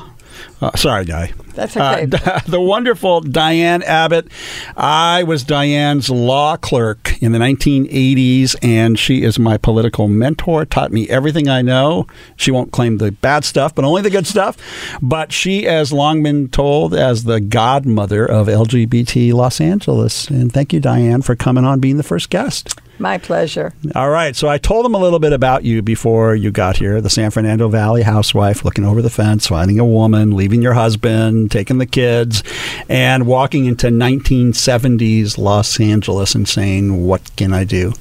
[0.59, 1.31] Uh, sorry, guy.
[1.53, 2.07] That's okay.
[2.25, 4.27] Uh, the wonderful Diane Abbott.
[4.75, 10.65] I was Diane's law clerk in the 1980s, and she is my political mentor.
[10.65, 12.07] Taught me everything I know.
[12.35, 14.57] She won't claim the bad stuff, but only the good stuff.
[15.01, 20.29] But she has long been told as the godmother of LGBT Los Angeles.
[20.29, 22.79] And thank you, Diane, for coming on, being the first guest.
[22.99, 23.73] My pleasure.
[23.93, 24.35] All right.
[24.35, 26.99] So I told them a little bit about you before you got here.
[26.99, 30.75] The San Fernando Valley housewife looking over the fence, finding a woman, leaving leaving your
[30.75, 32.41] husband, taking the kids,
[32.87, 37.91] and walking into 1970s Los Angeles and saying, "What can I do?"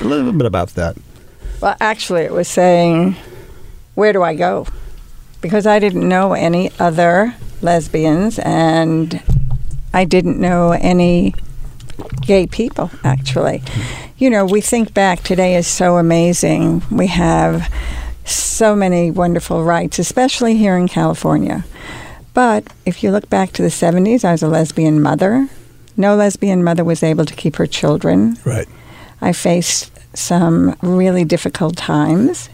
[0.00, 0.96] A little bit about that.
[1.60, 3.14] Well, actually, it was saying,
[3.94, 4.66] where do I go?
[5.40, 9.22] Because I didn't know any other lesbians and
[9.92, 11.36] I didn't know any
[12.20, 13.62] gay people, actually.
[14.18, 16.82] You know, we think back, today is so amazing.
[16.90, 17.72] We have
[18.24, 21.64] so many wonderful rights, especially here in California.
[22.32, 25.48] But if you look back to the 70s, I was a lesbian mother.
[25.96, 28.36] No lesbian mother was able to keep her children.
[28.44, 28.66] Right.
[29.20, 32.48] I faced some really difficult times,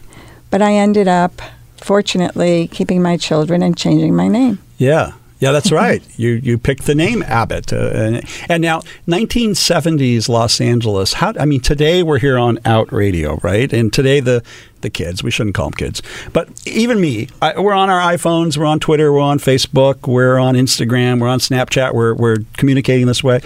[0.51, 1.41] but I ended up,
[1.77, 4.59] fortunately, keeping my children and changing my name.
[4.77, 5.13] Yeah.
[5.41, 6.03] Yeah, that's right.
[6.17, 11.15] you you picked the name Abbott, uh, and, and now 1970s Los Angeles.
[11.15, 13.73] How I mean, today we're here on Out Radio, right?
[13.73, 14.43] And today the
[14.83, 18.57] the kids, we shouldn't call them kids, but even me, I, we're on our iPhones,
[18.57, 23.07] we're on Twitter, we're on Facebook, we're on Instagram, we're on Snapchat, we're we're communicating
[23.07, 23.41] this way.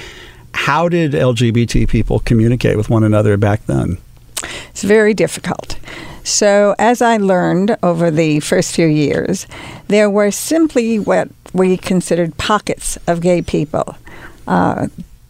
[0.53, 3.99] How did LGBT people communicate with one another back then?
[4.71, 5.79] It's very difficult.
[6.25, 9.47] So, as I learned over the first few years,
[9.89, 13.97] there were simply what we considered pockets of gay people.
[14.47, 14.89] Uh,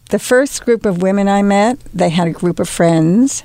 [0.09, 3.43] the first group of women I met, they had a group of friends,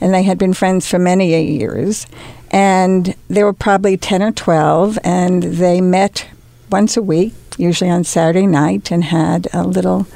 [0.00, 2.08] and they had been friends for many years.
[2.50, 6.26] And there were probably 10 or 12, and they met
[6.68, 10.08] once a week, usually on Saturday night, and had a little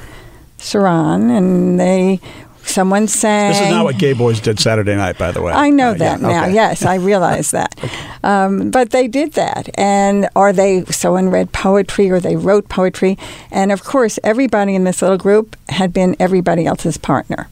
[0.57, 2.19] saran, and they
[2.67, 3.51] someone sang.
[3.51, 5.51] This is not what gay boys did Saturday night, by the way.
[5.53, 6.43] I know Uh, that yeah, now.
[6.45, 6.53] okay.
[6.53, 7.73] Yes, I realize that.
[8.23, 13.17] um, but they did that, and or they someone read poetry or they wrote poetry,
[13.51, 17.47] and of course, everybody in this little group had been everybody else's partner.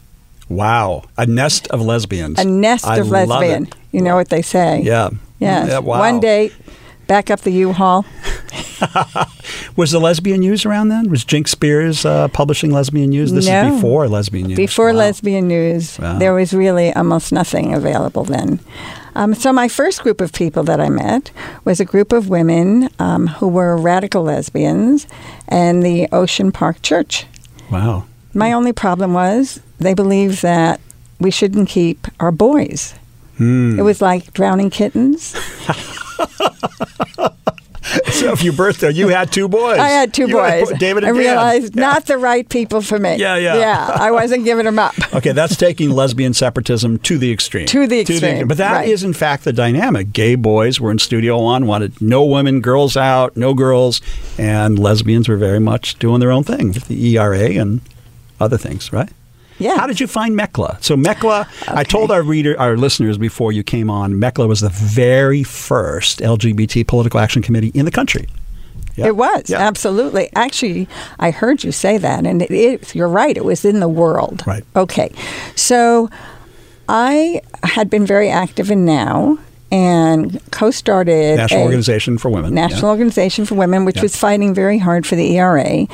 [0.48, 2.38] Wow, a nest of lesbians.
[2.38, 3.68] A nest I of love lesbian.
[3.90, 4.82] You know what they say?
[4.82, 5.10] Yeah.
[5.38, 5.68] Yes.
[5.68, 5.98] Yeah, wow.
[5.98, 6.52] One date,
[7.12, 8.06] back up the U-Haul.
[9.76, 11.10] Was the Lesbian News around then?
[11.10, 13.32] Was Jinx Beers uh, publishing Lesbian News?
[13.32, 13.66] This No.
[13.66, 14.56] is before Lesbian News.
[14.56, 14.98] Before Wow.
[14.98, 16.18] lesbian news, Wow.
[16.18, 18.60] there was really almost nothing available then.
[19.14, 21.30] Um, so my first group of people that I met
[21.66, 25.06] was a group of women um, who were radical lesbians
[25.48, 27.26] and the Ocean Park Church.
[27.70, 28.04] Wow.
[28.32, 30.80] My only problem was they believed that
[31.20, 32.94] we shouldn't keep our boys.
[33.36, 33.78] Hmm.
[33.78, 35.36] It was like drowning kittens.
[38.12, 39.78] So if you birthed there, you had two boys.
[39.78, 40.78] I had two You had boys.
[40.78, 41.26] David I and Dan.
[41.26, 41.80] realized Yeah.
[41.82, 43.16] not the right people for me.
[43.16, 43.56] Yeah, yeah.
[43.58, 44.94] Yeah, I wasn't giving them up.
[45.14, 47.66] Okay, that's taking lesbian separatism to the extreme.
[47.66, 49.08] To the extreme, But that is, right.
[49.08, 50.12] in fact, the dynamic.
[50.12, 54.00] Gay boys were in Studio One, wanted no women, girls out, no girls,
[54.38, 57.82] and lesbians were very much doing their own thing with the ERA and
[58.40, 59.10] other things, right?
[59.62, 59.76] Yeah.
[59.76, 60.82] How did you find MECLA?
[60.82, 64.68] So MECLA, I told our reader, our listeners before you came on, MECLA was the
[64.70, 68.26] very first LGBT political action committee in the country.
[68.96, 69.06] Yeah.
[69.06, 69.58] It was Yeah.
[69.58, 70.28] absolutely.
[70.36, 70.86] Actually,
[71.18, 72.94] I heard you say that, and it is.
[72.94, 73.36] You're right.
[73.36, 74.42] It was in the world.
[74.46, 74.64] Right.
[74.76, 75.10] Okay.
[75.54, 76.10] So,
[76.88, 79.38] I had been very active in Now
[79.70, 82.52] and co-started National Organization for Women.
[82.52, 84.02] National Organization for Women, which Yeah.
[84.02, 85.86] was fighting very hard for the ERA,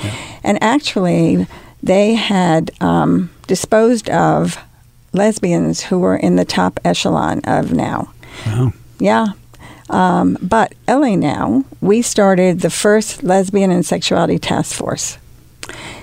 [0.42, 1.46] and actually,
[1.82, 4.58] they had um, disposed of
[5.12, 8.12] lesbians who were in the top echelon of Now.
[8.46, 8.60] Yeah.
[8.60, 8.72] Wow.
[9.00, 9.26] Yeah.
[9.90, 15.18] Um, but LA Now, we started the first lesbian and sexuality task force.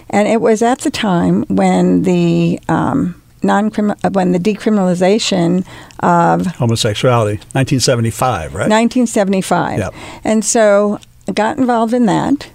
[0.10, 5.66] And it was at the time when the um, non when the decriminalization
[6.00, 8.70] of Homosexuality, 1975, right?
[8.70, 9.80] 1975.
[9.80, 9.94] Yep.
[10.24, 12.50] And so I got involved in that,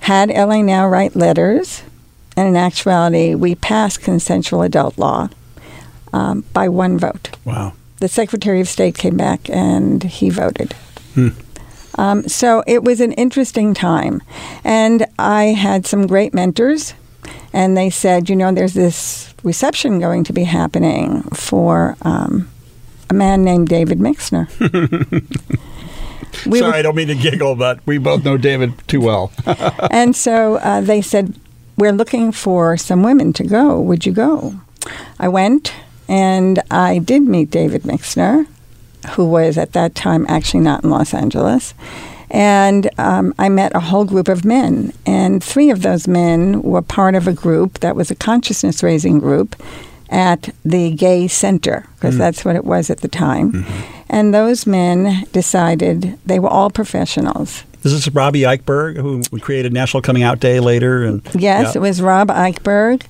[0.00, 1.82] had LA Now write letters,
[2.36, 5.28] and in actuality, we passed consensual adult law
[6.12, 7.36] um, by one vote.
[7.44, 7.72] Wow.
[8.00, 10.72] the Secretary of State came back and he voted.
[11.14, 11.28] Hmm.
[11.96, 14.20] Um, so it was an interesting time.
[14.64, 16.94] And I had some great mentors,
[17.52, 22.50] and they said, you know, there's this reception going to be happening for um,
[23.10, 24.48] a man named David Mixner.
[26.46, 29.30] We Sorry, were- I don't mean to giggle, but we both know David too well.
[29.90, 31.38] and so uh, they said,
[31.76, 33.80] We're looking for some women to go.
[33.80, 34.54] Would you go?
[35.18, 35.72] I went
[36.08, 38.46] and I did meet David Mixner,
[39.12, 41.74] who was at that time actually not in Los Angeles.
[42.30, 44.92] And um, I met a whole group of men.
[45.06, 49.18] And three of those men were part of a group that was a consciousness raising
[49.18, 49.56] group
[50.10, 53.64] at the Gay Center, because that's what it was at the time.
[54.08, 57.64] And those men decided they were all professionals.
[57.84, 61.04] Is Robbie Eichberg, who created National Coming Out Day later?
[61.04, 61.78] And Yes, yeah.
[61.78, 63.02] it was Rob Eichberg,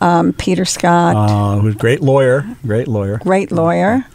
[0.00, 3.18] um, Peter Scott, Uh, who's a great lawyer, great lawyer.
[3.18, 4.06] great lawyer,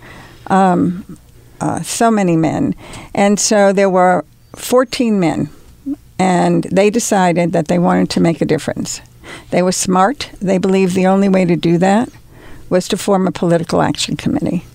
[0.47, 1.17] um,
[1.62, 2.73] uh, so many men.
[3.13, 4.25] And so there were
[4.56, 5.49] 14 men,
[6.17, 9.01] and they decided that they wanted to make a difference.
[9.51, 10.32] They were smart.
[10.41, 12.10] They believed the only way to do that
[12.69, 14.65] was to form a political action committee.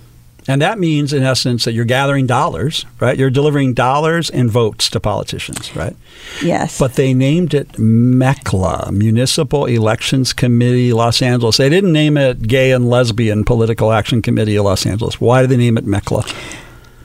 [0.48, 3.16] And that means, in essence, that you're gathering dollars, right?
[3.16, 5.94] You're delivering dollars and votes to politicians, right?
[6.42, 6.78] Yes.
[6.78, 11.58] But they named it MECLA, Municipal Elections Committee Los Angeles.
[11.58, 15.20] They didn't name it Gay and Lesbian Political Action Committee of Los Angeles.
[15.20, 16.24] Why did they name it MECLA?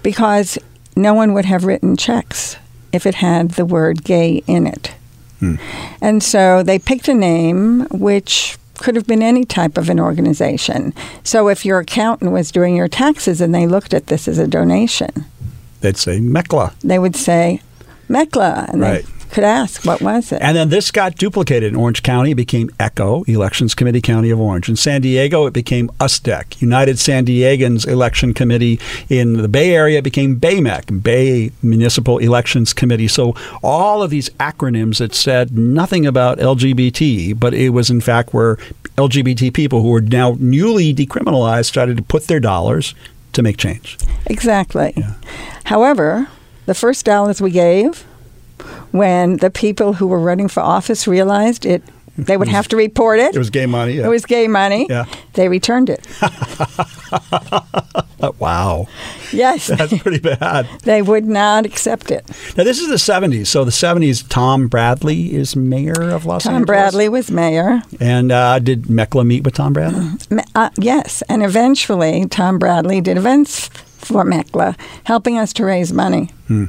[0.07, 0.57] because
[0.95, 2.55] no one would have written checks
[2.93, 4.95] if it had the word gay in it.
[5.41, 5.55] Hmm.
[5.99, 10.93] And so they picked a name which could have been any type of an organization.
[11.23, 14.47] So if your accountant was doing your taxes and they looked at this as a
[14.47, 15.25] donation,
[15.81, 16.73] They'd say MECLA.
[16.81, 17.61] they would say
[18.09, 19.05] MECLA, and Right.
[19.37, 20.41] Could ask, what was it?
[20.41, 22.31] And then this got duplicated in Orange County.
[22.31, 24.67] It became ECHO, Elections Committee County of Orange.
[24.67, 28.79] In San Diego, it became USDEC, United San Diegans Election Committee.
[29.09, 33.07] In the Bay Area, it became BAYMEC, Bay Municipal Elections Committee.
[33.07, 38.33] So all of these acronyms that said nothing about LGBT, but it was in fact
[38.33, 38.55] where
[38.97, 42.95] LGBT people who were now newly decriminalized started to put their dollars
[43.33, 43.99] to make change.
[44.25, 44.95] Exactly.
[45.65, 46.27] However,
[46.65, 48.03] the first dollars we gave,
[48.97, 51.83] when the people who were running for office realized it,
[52.17, 53.35] they would have to report it.
[53.35, 53.93] It was gay money.
[53.93, 54.07] Yeah.
[54.07, 54.87] It was gay money.
[54.89, 55.05] Yeah.
[55.33, 56.05] They returned it.
[58.39, 58.87] Wow.
[59.31, 59.67] Yes.
[59.77, 60.67] That's pretty bad.
[60.83, 62.27] they would not accept it.
[62.57, 63.47] Now, this is the 70s.
[63.47, 66.59] So, the 70s, Tom Bradley is mayor of Los Tom Angeles.
[66.59, 67.81] Tom Bradley was mayor.
[67.99, 70.07] And uh, did MECLA meet with Tom Bradley?
[70.55, 76.31] Uh, yes, and eventually Tom Bradley did events for MECLA, helping us to raise money.
[76.47, 76.65] Hmm.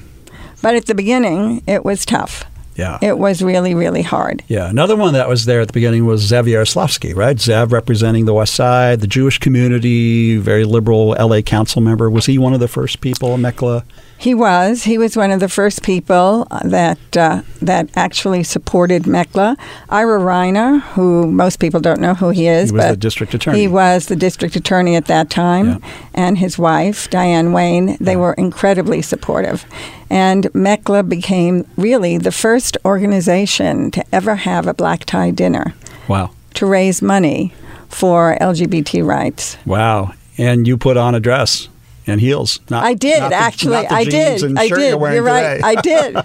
[0.63, 2.45] But at the beginning, it was tough.
[2.77, 2.99] Yeah.
[3.03, 4.45] It was really, really hard.
[4.47, 4.69] Yeah.
[4.71, 7.37] Another one that was there at the beginning was Zev Yaroslavsky, right?
[7.37, 12.09] Zev representing the West Side, the Jewish community, very liberal LA council member.
[12.09, 13.83] Was he one of the first people, MECLA?
[14.17, 14.85] He was.
[14.85, 19.57] He was one of the first people uh, that uh, that actually supported MECLA.
[19.89, 23.35] Ira Reiner, who most people don't know who he is, He was but the district
[23.35, 23.59] attorney.
[23.61, 25.79] He was the district attorney at that time, Yeah.
[26.15, 27.97] and his wife Diane Wayne.
[28.01, 29.65] They were incredibly supportive,
[30.11, 35.75] and MECLA became really the first organization to ever have a black tie dinner
[36.09, 36.31] Wow.
[36.55, 37.53] to raise money
[37.89, 39.57] for LGBT rights.
[39.67, 40.13] Wow.
[40.37, 41.69] And you put on a dress
[42.07, 42.61] and heels.
[42.71, 43.77] Not, I did not the- actually.
[43.87, 44.57] I did.
[44.59, 44.99] I did.
[44.99, 45.63] You're, You're right.
[45.65, 46.17] I did.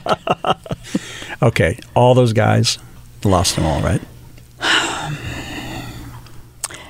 [1.41, 1.78] okay.
[1.96, 2.78] All those guys
[3.26, 4.02] lost them all, right?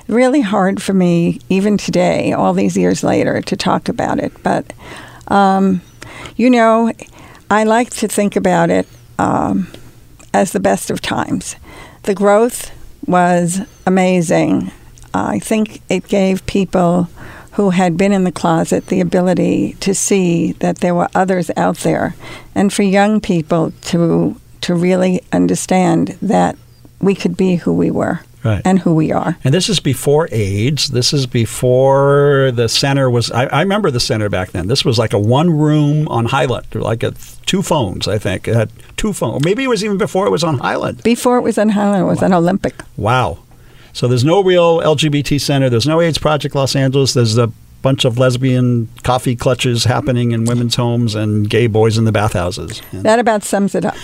[0.06, 4.32] really hard for me, even today, all these years later, to talk about it.
[4.42, 4.72] But,
[5.28, 5.80] um,
[6.36, 6.92] you know,
[7.50, 8.86] I like to think about it
[9.18, 9.68] um,
[10.32, 11.56] as the best of times.
[12.02, 12.70] The growth
[13.06, 14.70] was amazing.
[15.12, 17.08] I think it gave people
[17.52, 21.78] who had been in the closet the ability to see that there were others out
[21.78, 22.16] there,
[22.54, 26.56] and for young people to to really understand that
[27.00, 28.60] we could be who we were Right.
[28.64, 29.38] and who we are.
[29.42, 30.88] And this is before AIDS.
[30.88, 33.30] This is before the center was.
[33.30, 34.66] I, I remember the center back then.
[34.68, 37.14] This was like a one room on Highland, like a,
[37.46, 38.06] two phones.
[38.06, 39.44] I think it had two phones.
[39.44, 41.02] Maybe it was even before it was on Highland.
[41.02, 42.74] Before it was on Highland, it was on Olympic.
[42.98, 43.38] Wow.
[43.94, 45.70] So there's no real LGBT center.
[45.70, 47.14] There's no AIDS Project Los Angeles.
[47.14, 47.50] There's a
[47.84, 52.80] bunch of lesbian coffee clutches happening in women's homes and gay boys in the bathhouses.
[52.94, 53.94] That about sums it up.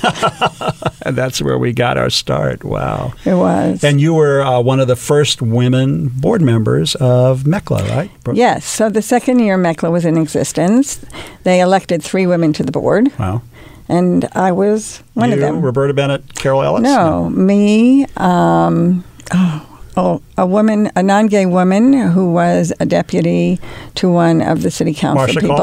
[1.06, 2.62] and that's where we got our start.
[2.62, 3.14] Wow.
[3.24, 3.82] It was.
[3.82, 8.10] And you were uh, one of the first women board members of MECLA, right?
[8.36, 8.66] yes.
[8.66, 11.00] So the second year MECLA was in existence,
[11.44, 13.40] they elected three women to the board, Wow.
[13.88, 15.62] and I was one you, of them.
[15.62, 16.82] Roberta Bennett, Carol Ellis?
[16.82, 23.58] No, me, um, oh, oh, a woman, a non-gay woman who was a deputy
[23.96, 25.56] to one of the city council Marsha people.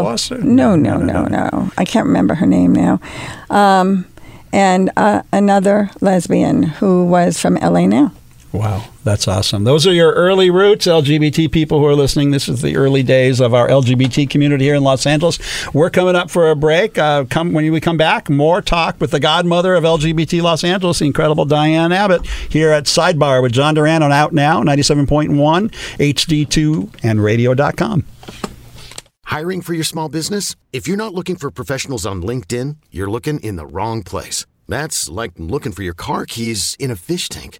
[0.44, 3.00] No, no, no, no, no, I can't remember her name now.
[3.50, 4.06] Um,
[4.54, 8.12] and uh, another lesbian who was from LA now.
[8.54, 9.66] Wow, that's awesome.
[9.66, 12.32] Those are your early roots, LGBT people who are listening.
[12.32, 15.38] This is the early days of our LGBT community here in Los Angeles.
[15.74, 16.98] We're coming up for a break.
[16.98, 21.00] Uh, come when we come back, more talk with the godmother of LGBT Los Angeles,
[21.00, 27.04] the incredible Diane Abbott, here at Sidebar with John Duran on Out Now, 97.1, HD2,
[27.04, 28.06] and radio.com.
[29.26, 30.56] Hiring for your small business?
[30.72, 34.46] If you're not looking for professionals on LinkedIn, you're looking in the wrong place.
[34.70, 37.60] That's like looking for your car keys in a fish tank.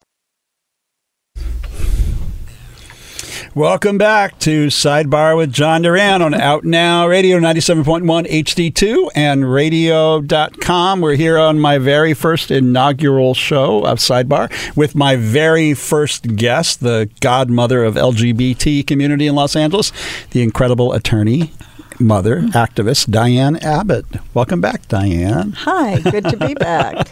[3.53, 11.01] Welcome back to Sidebar with John Duran on Out Now Radio 97.1 HD2 and radio.com.
[11.01, 16.79] We're here on my very first inaugural show of Sidebar with my very first guest,
[16.79, 19.91] the godmother of LGBT community in Los Angeles,
[20.29, 21.51] the incredible attorney
[21.99, 24.05] mother, activist, Diane Abbott.
[24.33, 25.51] Welcome back, Diane.
[25.53, 27.07] Hi, good to be back.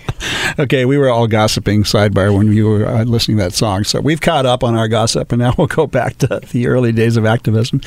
[0.58, 3.84] okay, we were all gossiping sidebar when you were uh, listening to that song.
[3.84, 6.92] So we've caught up on our gossip, and now we'll go back to the early
[6.92, 7.82] days of activism.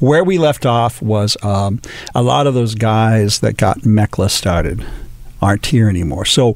[0.00, 1.80] Where we left off was um,
[2.14, 4.84] a lot of those guys that got MECLA started
[5.40, 6.24] aren't here anymore.
[6.24, 6.54] So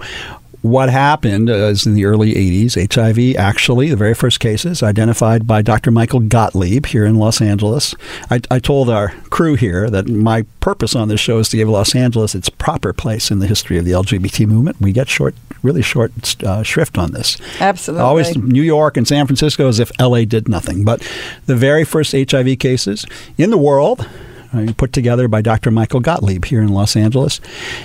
[0.68, 5.62] what happened is in the early 80s, HIV actually, the very first cases identified by
[5.62, 5.90] Dr.
[5.90, 7.94] Michael Gottlieb here in Los Angeles.
[8.30, 11.68] I, I, told our crew here that my purpose on this show is to give
[11.68, 14.80] Los Angeles its proper place in the history of the LGBT movement.
[14.80, 16.12] We get short, really short
[16.42, 17.38] uh, shrift on this.
[17.60, 18.04] Absolutely.
[18.04, 20.84] Always New York and San Francisco as if LA did nothing.
[20.84, 21.00] But
[21.46, 23.06] the very first HIV cases
[23.36, 24.08] in the world,
[24.52, 25.70] uh, put together by Dr.
[25.70, 27.40] Michael Gottlieb here in Los Angeles.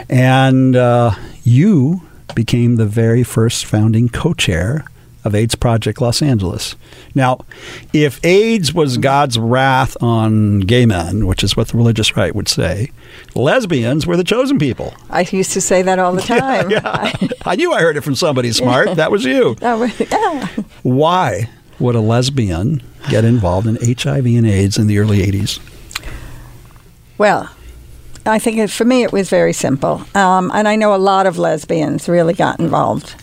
[0.09, 1.11] And uh,
[1.43, 2.01] you
[2.35, 4.85] became the very first founding co chair
[5.23, 6.75] of AIDS Project Los Angeles.
[7.15, 7.45] Now,
[7.93, 12.49] if AIDS was God's wrath on gay men, which is what the religious right would
[12.49, 12.91] say,
[13.33, 14.93] lesbians were the chosen people.
[15.09, 16.69] I used to say that all the time.
[16.69, 17.27] Yeah, yeah.
[17.45, 18.95] I knew I heard it from somebody smart.
[18.95, 19.55] That was you.
[19.59, 20.47] That was, yeah.
[20.83, 25.59] Why would a lesbian get involved in HIV and AIDS in the early 80s?
[27.17, 27.49] Well,
[28.25, 30.03] I think it, for me it was very simple.
[30.15, 33.15] Um, and I know a lot of lesbians really got involved.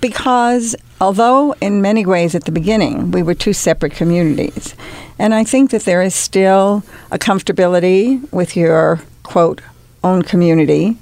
[0.00, 4.74] Because although in many ways at the beginning we were two separate communities,
[5.18, 9.60] and I think that there is still a comfortability with your quote
[10.04, 10.96] own community.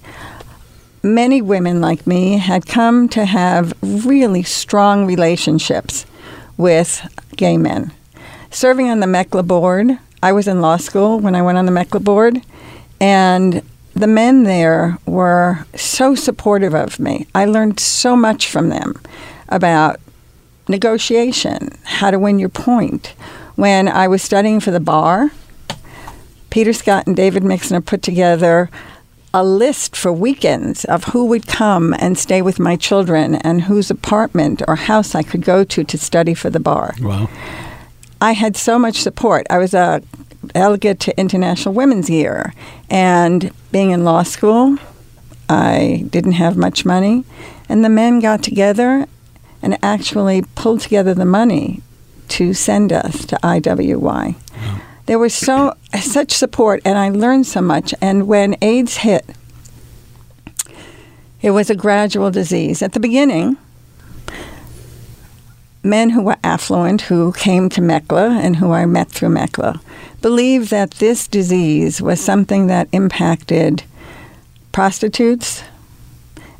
[1.02, 6.06] Many women like me had come to have really strong relationships
[6.56, 7.06] with
[7.36, 7.92] gay men.
[8.50, 11.72] Serving on the MECLA board, I was in law school when I went on the
[11.72, 12.40] MECLA board,
[13.00, 13.62] and
[13.94, 17.26] the men there were so supportive of me.
[17.34, 19.00] I learned so much from them
[19.48, 20.00] about
[20.68, 23.14] negotiation, how to win your point.
[23.54, 25.30] When I was studying for the bar,
[26.50, 28.68] Peter Scott and David Mixner put together
[29.32, 33.90] a list for weekends of who would come and stay with my children and whose
[33.90, 36.94] apartment or house I could go to to study for the bar.
[37.00, 37.28] Wow.
[38.20, 39.46] I had so much support.
[39.50, 40.02] I was a
[40.56, 42.54] delegate to International Women's Year.
[42.88, 44.78] And being in law school,
[45.50, 47.24] I didn't have much money.
[47.68, 49.06] And the men got together
[49.60, 51.82] and actually pulled together the money
[52.28, 54.34] to send us to IWY.
[55.04, 57.92] There was so such support, and I learned so much.
[58.00, 59.26] And when AIDS hit,
[61.42, 62.80] it was a gradual disease.
[62.80, 63.58] At the beginning,
[65.86, 69.80] men who were affluent, who came to MECLA and who I met through MECLA,
[70.20, 73.84] believed that this disease was something that impacted
[74.72, 75.62] prostitutes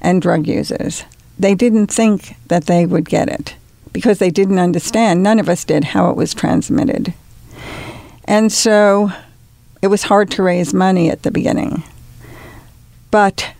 [0.00, 1.04] and drug users.
[1.38, 3.56] They didn't think that they would get it
[3.92, 7.12] because they didn't understand, none of us did, how it was transmitted.
[8.24, 9.10] And so
[9.82, 11.82] it was hard to raise money at the beginning.
[13.10, 13.54] But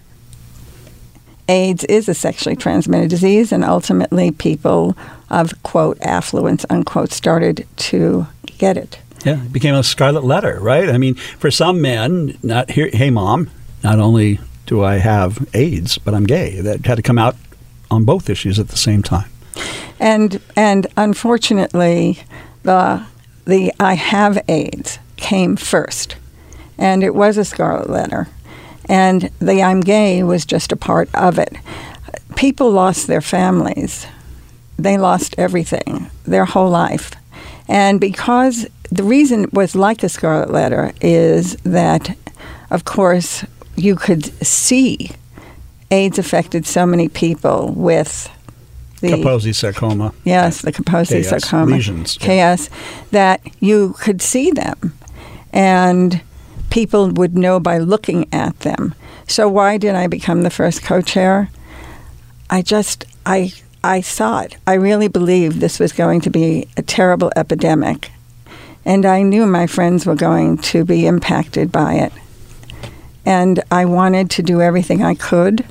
[1.48, 4.96] AIDS is a sexually transmitted disease, and ultimately, people
[5.30, 8.26] of quote affluence unquote started to
[8.58, 8.98] get it.
[9.24, 10.88] Yeah, it became a scarlet letter, right?
[10.88, 12.88] I mean, for some men, not here.
[12.92, 13.50] Hey, mom,
[13.82, 16.60] not only do I have AIDS, but I'm gay.
[16.60, 17.36] That had to come out
[17.90, 19.30] on both issues at the same time.
[19.98, 22.20] And and unfortunately,
[22.62, 23.04] the
[23.44, 26.16] the I have AIDS came first,
[26.76, 28.28] and it was a scarlet letter
[28.88, 31.56] and the I'm gay was just a part of it.
[32.36, 34.06] People lost their families,
[34.78, 37.12] they lost everything, their whole life.
[37.68, 42.16] And because the reason it was like the scarlet letter is that,
[42.70, 43.44] of course,
[43.76, 45.10] you could see
[45.90, 48.30] AIDS affected so many people with
[49.00, 50.12] the Kaposi sarcoma.
[50.24, 51.76] Yes, the Kaposi sarcoma.
[51.76, 52.16] Lesions.
[52.16, 52.70] KS,
[53.10, 54.94] that you could see them.
[55.52, 56.22] And
[56.70, 58.94] people would know by looking at them.
[59.26, 61.50] So why did I become the first co-chair?
[62.50, 63.52] I just I
[63.82, 64.56] I saw it.
[64.66, 68.10] I really believed this was going to be a terrible epidemic.
[68.84, 72.12] And I knew my friends were going to be impacted by it.
[73.24, 75.64] And I wanted to do everything I could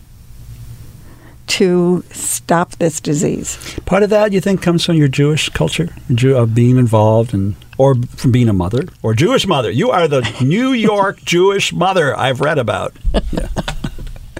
[1.47, 3.57] to stop this disease.
[3.85, 7.95] Part of that, you think, comes from your Jewish culture, of being involved and or
[7.95, 9.69] from being a mother or Jewish mother.
[9.69, 12.95] You are the New York Jewish mother I've read about.
[13.31, 13.47] Yeah.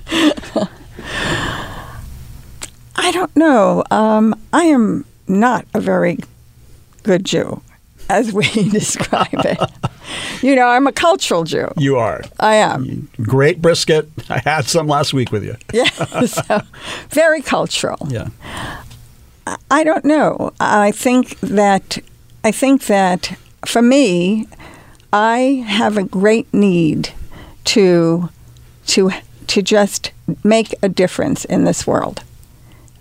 [2.95, 3.83] I don't know.
[3.91, 6.19] Um, I am not a very
[7.03, 7.61] good Jew.
[8.09, 9.59] As we describe it.
[10.41, 11.67] You know, I'm a cultural Jew.
[11.77, 12.21] You are.
[12.39, 13.09] I am.
[13.21, 14.09] Great brisket.
[14.29, 15.55] I had some last week with you.
[15.73, 15.89] Yeah,
[16.25, 16.61] so
[17.09, 17.97] very cultural.
[18.09, 18.29] Yeah.
[19.69, 20.53] I don't know.
[20.59, 21.97] I think that
[22.43, 24.47] I think that for me,
[25.11, 27.09] I have a great need
[27.65, 28.29] to
[28.87, 29.11] to
[29.47, 30.11] to just
[30.43, 32.23] make a difference in this world.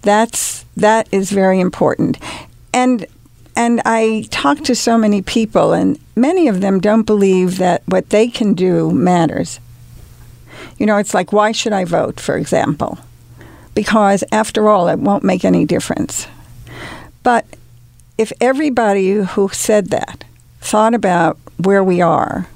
[0.02, 2.18] That's that is very important.
[2.72, 3.06] And
[3.56, 8.10] and I talk to so many people and many of them don't believe that what
[8.10, 9.60] they can do matters.
[10.78, 12.98] You know, it's like why should I vote, for example?
[13.74, 16.26] Because after all, it won't make any difference.
[17.22, 17.46] But
[18.16, 20.24] if everybody who said that
[20.60, 22.46] thought about where we are,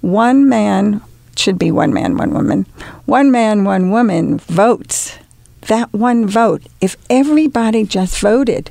[0.00, 1.02] one man
[1.36, 2.66] should be one man, one woman.
[3.06, 5.18] One man, one woman votes.
[5.62, 8.70] That one vote, if everybody just voted,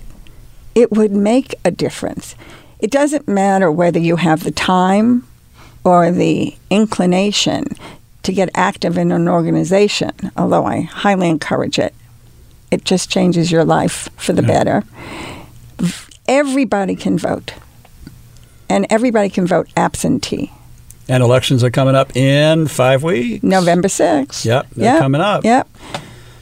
[0.78, 2.36] it would make a difference.
[2.80, 5.26] It doesn't matter whether you have the time
[5.84, 7.66] or the inclination
[8.22, 11.96] to get active in an organization, although I highly encourage it.
[12.70, 14.48] It just changes your life for the Yeah.
[14.48, 14.84] better.
[16.28, 17.54] Everybody can vote,
[18.70, 20.52] and everybody can vote absentee.
[21.10, 23.42] And elections are coming up in five weeks.
[23.44, 24.46] November 6th.
[24.46, 25.44] Yep, they're coming up.
[25.44, 25.68] Yep.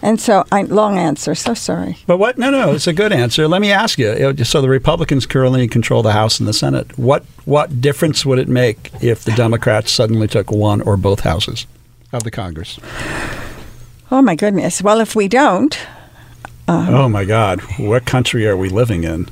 [0.05, 1.97] And so, I, long answer, so sorry.
[2.05, 2.37] But what?
[2.37, 3.47] No, no, it's a good answer.
[3.47, 4.15] Let me ask you.
[4.15, 6.95] you So the Republicans currently control the House and the Senate.
[6.95, 11.65] What what difference would it make if the Democrats suddenly took one or both houses
[12.13, 12.79] of the Congress?
[14.11, 14.79] Oh, my goodness.
[14.79, 15.75] Well, if we don't,
[16.67, 19.27] uh, oh my God, what country are we living in?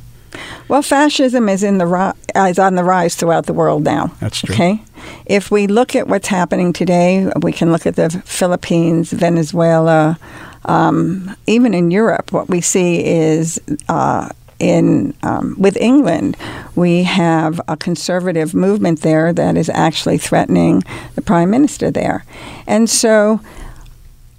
[0.68, 4.08] Well, fascism is in the ri- is on the rise throughout the world now.
[4.20, 4.56] That's true.
[4.56, 4.82] Okay,
[5.28, 10.18] if we look at what's happening today, we can look at the Philippines, Venezuela,
[10.66, 12.32] um, even in Europe.
[12.32, 13.60] What we see is.
[13.90, 16.38] Uh, in um, with England,
[16.74, 20.84] we have a conservative movement there that is actually threatening
[21.16, 22.24] the prime minister there,
[22.66, 23.42] and so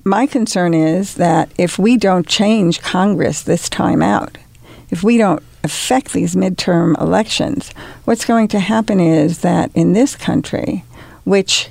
[0.04, 4.38] my concern is that if we don't change Congress this time out,
[4.90, 7.72] if we don't affect these midterm elections,
[8.04, 10.84] what's going to happen is that in this country,
[11.24, 11.70] which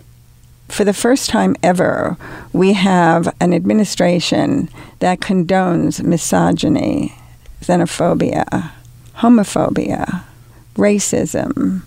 [0.73, 2.17] for the first time ever,
[2.51, 4.69] we have an administration
[4.99, 7.13] that condones misogyny,
[7.61, 8.71] xenophobia,
[9.17, 10.23] homophobia,
[10.75, 11.83] racism,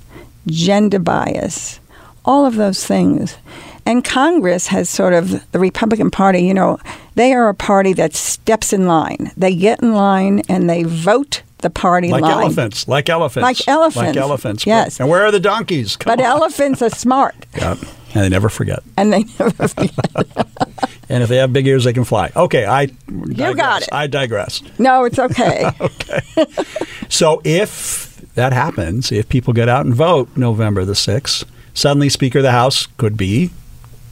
[0.47, 1.80] gender bias,
[2.24, 3.37] all of those things.
[3.84, 6.78] And Congress has sort of, the Republican Party, you know,
[7.14, 9.30] they are a party that steps in line.
[9.37, 12.20] They get in line and they vote the party line.
[12.20, 12.43] Like line.
[12.45, 14.07] elephants, like elephants, Like elephants.
[14.09, 14.66] like elephants.
[14.66, 15.01] Yes.
[15.01, 15.97] And where are the donkeys?
[15.97, 16.26] Come But on.
[16.26, 17.78] elephants are smart Yep.
[18.17, 18.83] And they never forget.
[18.97, 20.27] and they never forget.
[21.09, 22.33] And if they have big ears, they can fly.
[22.35, 23.55] Okay, I digress.
[23.55, 23.89] got it.
[23.93, 24.61] I digress.
[24.77, 25.71] No, it's okay.
[25.81, 26.21] okay.
[27.09, 31.45] So if that happens, if people get out and vote November the 6th,
[31.75, 33.51] suddenly Speaker of the House could be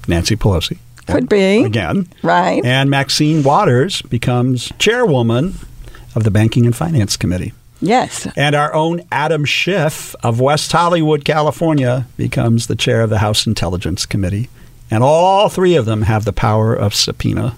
[0.06, 0.78] Nancy Pelosi.
[1.08, 1.64] Could be.
[1.64, 2.06] Again.
[2.22, 2.64] Right.
[2.64, 5.54] And Maxine Waters becomes chairwoman
[6.14, 7.54] of the Banking and Finance Committee.
[7.80, 8.26] Yes.
[8.36, 13.46] And our own Adam Schiff of West Hollywood, California, becomes the chair of the House
[13.46, 14.48] Intelligence Committee.
[14.90, 17.56] And all three of them have the power of subpoena.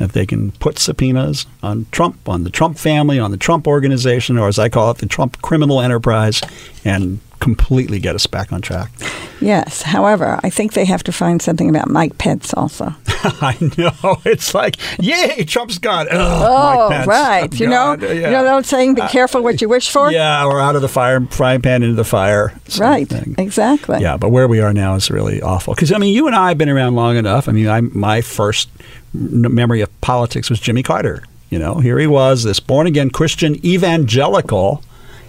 [0.00, 4.38] If they can put subpoenas on Trump, on the Trump family, on the Trump organization,
[4.38, 6.40] or as I call it, the Trump criminal enterprise,
[6.84, 8.90] and completely get us back on track.
[9.38, 9.82] Yes.
[9.82, 12.94] However, I think they have to find something about Mike Pence also.
[13.06, 14.16] I know.
[14.24, 16.06] It's like, yay, Trump's gone.
[16.10, 16.16] Ugh,
[16.46, 17.06] Oh, Mike Pence.
[17.06, 17.60] right.
[17.60, 18.12] You know, yeah.
[18.12, 20.74] you know that old saying, "Be uh, careful what you wish for." Yeah, or out
[20.74, 22.54] of the fire, frying pan into the fire.
[22.78, 23.06] Right.
[23.06, 23.34] thing.
[23.36, 24.00] Exactly.
[24.00, 25.74] Yeah, but where we are now is really awful.
[25.74, 27.46] Because I mean, you and I have been around long enough.
[27.46, 28.70] I mean, I, my first
[29.12, 31.22] memory of politics was Jimmy Carter.
[31.50, 34.82] You know, here he was, this born again Christian evangelical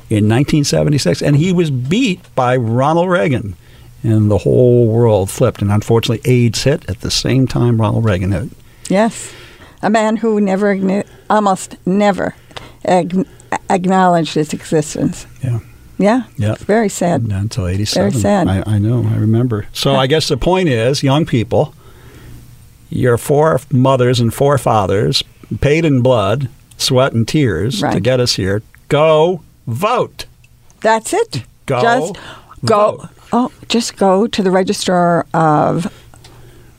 [0.09, 3.55] in 1976, and he was beat by Ronald Reagan,
[4.03, 5.61] and the whole world flipped.
[5.61, 8.49] And unfortunately, AIDS hit at the same time Ronald Reagan hit.
[8.89, 9.33] Yes.
[9.81, 12.35] A man who never, almost never,
[12.85, 13.27] agn-
[13.69, 15.25] acknowledged its existence.
[15.43, 15.59] Yeah.
[15.97, 16.23] Yeah.
[16.37, 16.53] Yeah.
[16.53, 17.23] It's very sad.
[17.23, 18.11] until 87.
[18.11, 18.47] Very sad.
[18.47, 19.65] I, I know, I remember.
[19.73, 21.73] So I guess the point is, young people,
[22.89, 25.23] your four mothers and four fathers
[25.61, 28.61] paid in blood, sweat, and tears to get us here.
[28.87, 30.25] Go vote.
[30.81, 31.43] That's it.
[31.65, 32.15] Go Just
[32.63, 32.97] go.
[32.97, 33.09] vote.
[33.33, 35.91] Oh, just go to the registrar of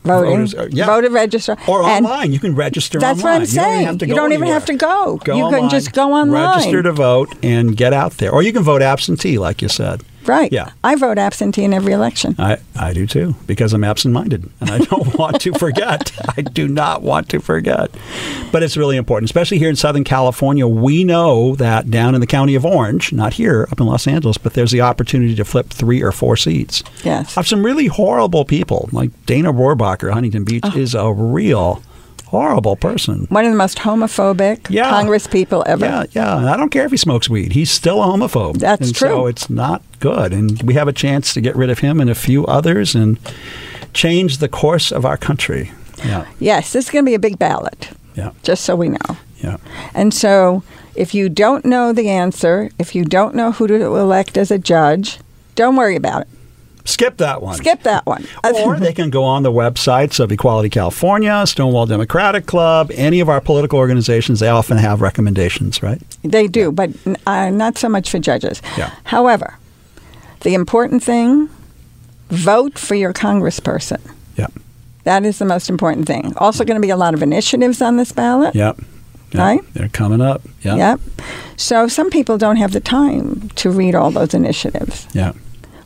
[0.04, 0.30] voting.
[0.30, 0.86] Voters, uh, yeah.
[0.86, 1.58] Voter registrar.
[1.66, 2.32] Or online.
[2.32, 3.32] You can register That's what.
[3.32, 4.00] I'm saying.
[4.00, 5.16] You don't even have to go anywhere.
[5.16, 5.16] have to go.
[5.24, 6.56] Go You can just go online.
[6.56, 8.32] Register to vote and get out there.
[8.32, 10.02] Or you can vote absentee, like you said.
[10.26, 10.50] Right.
[10.52, 10.70] Yeah.
[10.84, 12.34] I vote absentee in every election.
[12.38, 16.12] I, I do too, because I'm absent minded and I don't want to forget.
[16.36, 17.90] I do not want to forget.
[18.52, 20.66] But it's really important, especially here in Southern California.
[20.66, 24.38] We know that down in the county of Orange, not here, up in Los Angeles,
[24.38, 26.82] but there's the opportunity to flip three or four seats.
[27.04, 27.36] Yes.
[27.36, 30.76] Of some really horrible people, like Dana Rohrabacher, Huntington Beach, Oh.
[30.76, 31.82] is a real
[32.26, 33.26] horrible person.
[33.28, 34.90] One of the most homophobic Yeah.
[34.90, 35.84] Congress people ever.
[35.86, 36.38] Yeah, yeah.
[36.38, 37.52] And I don't care if he smokes weed.
[37.52, 38.58] He's still a homophobe.
[38.58, 39.08] That's and true.
[39.08, 40.32] So it's not good.
[40.32, 43.18] And we have a chance to get rid of him and a few others and
[43.94, 45.70] change the course of our country.
[46.04, 49.16] Yeah, Yes, this is going to be a big ballot, yeah, just so we know.
[49.38, 49.56] yeah.
[49.94, 50.62] And so
[50.94, 54.58] if you don't know the answer, if you don't know who to elect as a
[54.58, 55.18] judge,
[55.54, 56.28] don't worry about it.
[56.86, 57.56] Skip that one.
[57.56, 58.24] Skip that one.
[58.44, 63.28] or they can go on the websites of Equality California, Stonewall Democratic Club, any of
[63.28, 64.40] our political organizations.
[64.40, 66.00] They often have recommendations, right?
[66.22, 66.90] They do, but
[67.26, 68.62] uh, not so much for judges.
[68.78, 68.92] Yeah.
[69.04, 69.58] However,
[70.40, 71.48] the important thing
[72.30, 74.00] vote for your congressperson.
[74.36, 74.48] Yeah,
[75.04, 76.34] That is the most important thing.
[76.36, 78.54] Also, going to be a lot of initiatives on this ballot.
[78.54, 78.72] yeah.
[79.32, 79.40] yeah.
[79.42, 79.60] Right?
[79.74, 80.42] They're coming up.
[80.62, 80.76] Yeah.
[80.76, 81.00] Yep.
[81.56, 85.06] So some people don't have the time to read all those initiatives.
[85.12, 85.32] Yeah.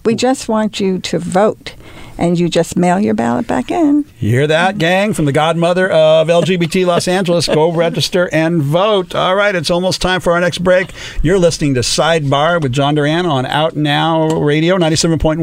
[0.05, 1.75] We just want you to vote,
[2.17, 4.05] and you just mail your ballot back in.
[4.19, 5.13] You hear that, gang?
[5.13, 9.15] From the godmother of LGBT Los Angeles, go register and vote.
[9.15, 10.93] All right, it's almost time for our next break.
[11.23, 15.39] You're listening to Sidebar with John Duran on Out Now Radio, 97.1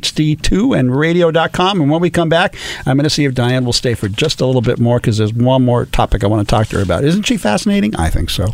[0.00, 1.80] HD2 and radio.com.
[1.80, 2.54] And when we come back,
[2.86, 5.18] I'm going to see if Diane will stay for just a little bit more because
[5.18, 7.04] there's one more topic I want to talk to her about.
[7.04, 7.96] Isn't she fascinating?
[7.96, 8.48] I think so.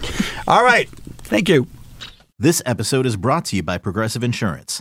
[0.46, 0.88] All right,
[1.18, 1.66] thank you.
[2.38, 4.80] This episode is brought to you by Progressive Insurance.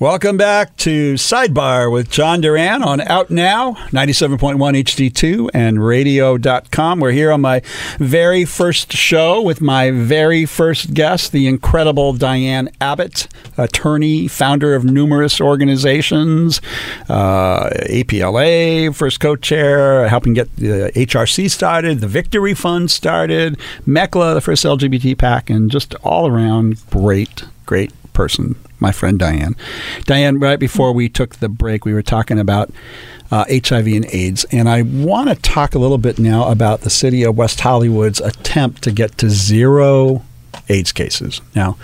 [0.00, 6.98] Welcome back to Sidebar with John Duran on Out Now, 97.1 HD2 and radio.com.
[6.98, 7.62] We're here on my
[8.00, 14.84] very first show with my very first guest, the incredible Diane Abbott, attorney, founder of
[14.84, 16.60] numerous organizations,
[17.08, 24.34] uh, APLA, first co chair, helping get the HRC started, the Victory Fund started, MECLA,
[24.34, 29.56] the first LGBT PAC, and just all around great, great person, my friend Diane.
[30.04, 32.70] Diane, right before we took the break, we were talking about
[33.30, 36.90] uh, HIV and AIDS, and I want to talk a little bit now about the
[36.90, 40.22] city of West Hollywood's attempt to get to zero
[40.68, 41.40] AIDS cases.
[41.54, 41.76] Now,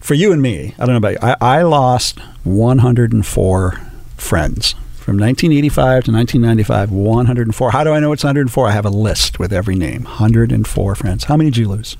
[0.00, 3.80] for you and me, I don't know about you, I, I lost 104
[4.16, 4.74] friends.
[5.00, 7.70] From 1985 to 1995, 104.
[7.70, 8.68] How do I know it's 104?
[8.68, 10.04] I have a list with every name.
[10.04, 11.24] 104 friends.
[11.24, 11.96] How many did you lose?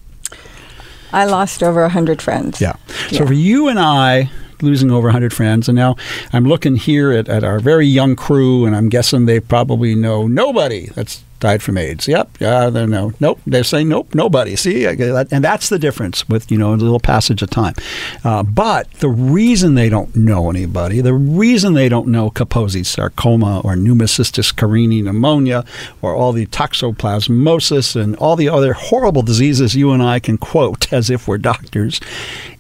[1.13, 2.61] I lost over 100 friends.
[2.61, 2.77] Yeah.
[3.11, 4.31] So for you and I,
[4.63, 5.97] losing over 100 friends, and now
[6.33, 10.27] I'm looking here at, at our very young crew, and I'm guessing they probably know
[10.27, 12.07] nobody that's died from AIDS.
[12.07, 12.39] Yep.
[12.39, 12.71] Yeah.
[12.71, 13.13] They know.
[13.19, 13.41] Nope.
[13.47, 14.15] They're saying nope.
[14.15, 14.57] Nobody.
[14.57, 17.75] See, and that's the difference with you know a little passage of time.
[18.25, 23.61] Uh, but the reason they don't know anybody, the reason they don't know Kaposi sarcoma
[23.65, 25.65] or pneumocystis carinii pneumonia
[26.03, 30.93] or all the toxoplasmosis and all the other horrible diseases you and I can quote
[30.93, 32.01] as if we're doctors,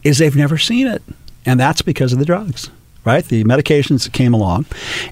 [0.02, 1.02] is they've never seen it,
[1.44, 2.70] and that's because of the drugs
[3.04, 3.24] right?
[3.24, 4.66] The medications that came along.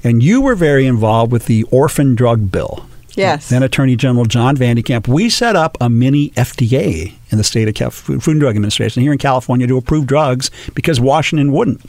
[0.05, 2.87] And you were very involved with the orphan drug bill.
[3.19, 3.49] Yes.
[3.49, 5.09] Then Attorney General John Van de Kamp.
[5.09, 9.03] We set up a mini FDA in the state of Cal- Food and Drug Administration
[9.03, 11.85] here in California to approve drugs because Washington wouldn't,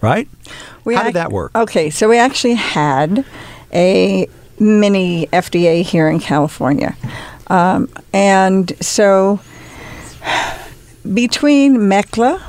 [0.00, 0.28] right?
[0.84, 1.50] We How did that work?
[1.54, 3.24] Okay, so we actually had
[3.72, 6.96] a mini FDA here in California.
[7.48, 9.40] Um, and so
[11.12, 12.42] between MECLA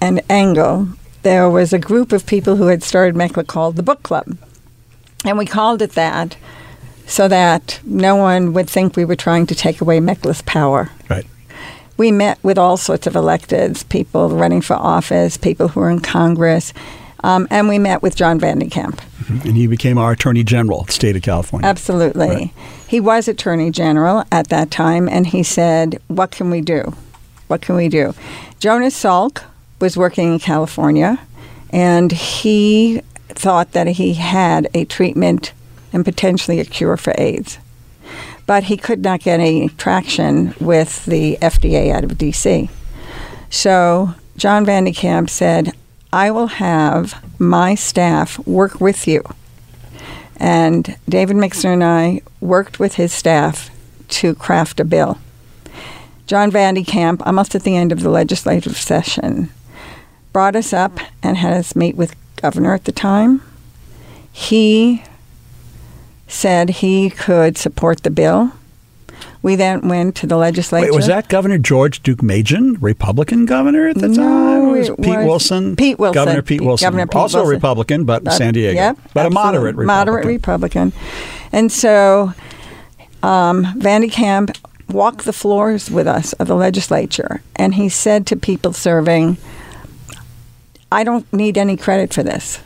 [0.00, 0.88] and Engel,
[1.22, 4.36] there was a group of people who had started MECLA called the Book Club.
[5.24, 6.36] And we called it that
[7.08, 10.90] so that no one would think we were trying to take away MECLA's power.
[11.08, 11.26] Right.
[11.96, 16.00] We met with all sorts of electeds, people running for office, people who were in
[16.00, 16.72] Congress,
[17.24, 19.00] um, and we met with John Van de Kamp.
[19.28, 21.68] And he became our Attorney General, of the state of California.
[21.68, 22.28] Absolutely.
[22.28, 22.50] Right.
[22.86, 26.94] He was Attorney General at that time, and he said, What can we do?
[27.48, 28.14] What can we do?
[28.60, 29.42] Jonas Salk
[29.80, 31.18] was working in California,
[31.70, 35.52] and he thought that he had a treatment
[35.92, 37.58] and potentially a cure for AIDS.
[38.46, 42.70] But he could not get any traction with the FDA out of DC.
[43.50, 45.72] So John Van de Kamp said,
[46.12, 49.22] I will have my staff work with you.
[50.36, 53.70] And David Mixner and I worked with his staff
[54.08, 55.18] to craft a bill.
[56.26, 59.50] John Van de Kamp, almost at the end of the legislative session,
[60.32, 63.42] brought us up and had us meet with governor at the time.
[64.30, 65.02] He
[66.28, 68.52] said he could support the bill.
[69.42, 70.86] We then went to the legislature.
[70.86, 74.70] Wait, was that Governor George Deukmejian, Republican governor at the No, time?
[74.72, 75.76] Was it it Pete was Wilson?
[75.76, 76.14] Pete Wilson.
[76.14, 76.86] Governor Pete Wilson.
[76.86, 77.54] Governor Pete also Wilson.
[77.54, 78.74] Republican, but Uh, San Diego.
[78.74, 79.86] Yep, but a moderate Republican.
[79.86, 80.92] Moderate Republican.
[81.52, 82.32] And so
[83.22, 84.56] um, Van de Kamp
[84.88, 89.36] walked the floors with us of the legislature, and he said to people serving,
[90.90, 92.60] I don't need any credit for this.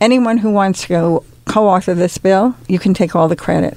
[0.00, 3.76] Anyone who wants to go co author this bill, you can take all the credit.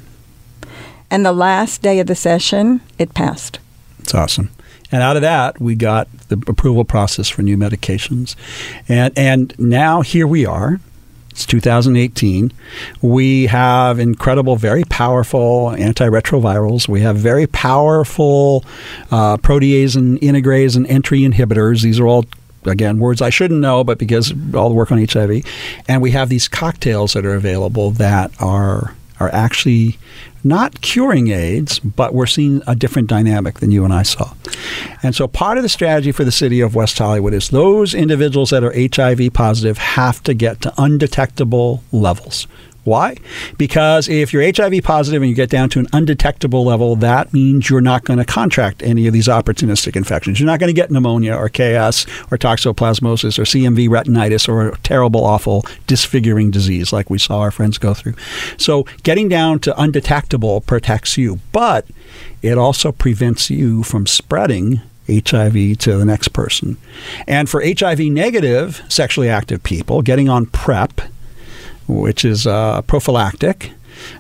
[1.10, 3.60] And the last day of the session, it passed.
[4.00, 4.50] It's awesome.
[4.92, 8.36] And out of that, we got the approval process for new medications.
[8.88, 10.80] And and now here we are.
[11.32, 12.54] It's 2018.
[13.02, 16.88] We have incredible, very powerful antiretrovirals.
[16.88, 18.64] We have very powerful
[19.12, 21.82] uh, protease and integrase and entry inhibitors.
[21.82, 22.24] These are all
[22.68, 25.44] again words I shouldn't know, but because all the work on HIV,
[25.88, 29.98] and we have these cocktails that are available that are are actually
[30.44, 34.34] not curing AIDS, but we're seeing a different dynamic than you and I saw.
[35.02, 38.52] And so part of the strategy for the city of West Hollywood is those individuals
[38.52, 42.48] that are HIV positive have to get to undetectable levels.
[42.86, 43.18] Why?
[43.58, 47.68] Because if you're HIV positive and you get down to an undetectable level, that means
[47.68, 50.40] you're not going to contract any of these opportunistic infections.
[50.40, 54.78] You're not going to get pneumonia or KS or toxoplasmosis or CMV retinitis or a
[54.78, 58.14] terrible, awful, disfiguring disease like we saw our friends go through.
[58.58, 61.88] So getting down to undetectable protects you, but
[62.44, 66.78] it also prevents you from spreading HIV to the next person.
[67.28, 71.02] And for HIV negative sexually active people, getting on PrEP
[71.88, 73.72] which is uh, prophylactic.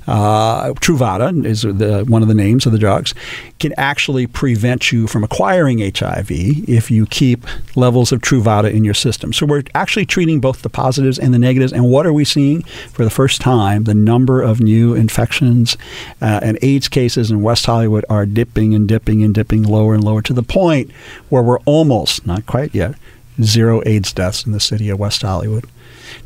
[0.07, 3.13] Uh, Truvada is the, one of the names of the drugs,
[3.59, 7.45] can actually prevent you from acquiring HIV if you keep
[7.75, 9.33] levels of Truvada in your system.
[9.33, 11.73] So we're actually treating both the positives and the negatives.
[11.73, 13.83] And what are we seeing for the first time?
[13.85, 15.77] The number of new infections
[16.21, 20.03] uh, and AIDS cases in West Hollywood are dipping and dipping and dipping lower and
[20.03, 20.91] lower to the point
[21.29, 22.95] where we're almost, not quite yet,
[23.41, 25.65] zero AIDS deaths in the city of West Hollywood.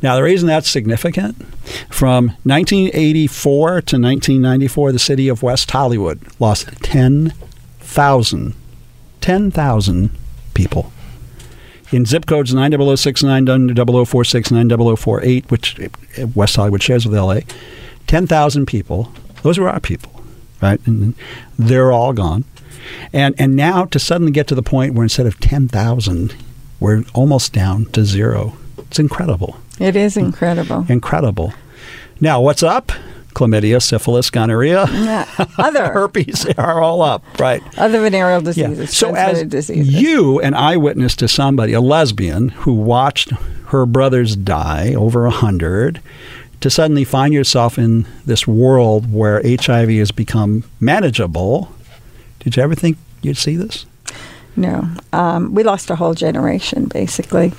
[0.02, 1.36] Now, the reason that's significant,
[1.88, 8.54] from 1984 to 1994, the city of West Hollywood lost 10,000,
[9.20, 10.10] 10,000
[10.54, 10.92] people.
[11.92, 15.88] In zip codes 90069, 90046, 90048, which eh,
[16.34, 17.40] West Hollywood shares with LA,
[18.06, 19.12] 10,000 people,
[19.42, 20.22] those were our people,
[20.62, 20.80] right?
[20.86, 21.14] And
[21.58, 22.44] they're all gone.
[23.12, 26.34] And, and now to suddenly get to the point where instead of 10,000,
[26.78, 28.56] we're almost down to zero.
[28.78, 29.56] It's incredible.
[29.80, 30.86] It is incredible.
[30.88, 31.52] Incredible.
[32.20, 32.92] Now, what's up?
[33.34, 35.26] Chlamydia, syphilis, gonorrhea, Yeah.
[35.58, 37.62] Other herpes are all up, right?
[37.78, 39.88] other venereal diseases, So, as diseases.
[39.94, 43.30] you, an eyewitness to somebody, a lesbian who watched
[43.66, 46.00] her brothers die, over a hundred,
[46.60, 51.72] to suddenly find yourself in this world where HIV has become manageable,
[52.40, 53.86] did you ever think you'd see this?
[54.56, 57.52] No, um, we lost a whole generation basically.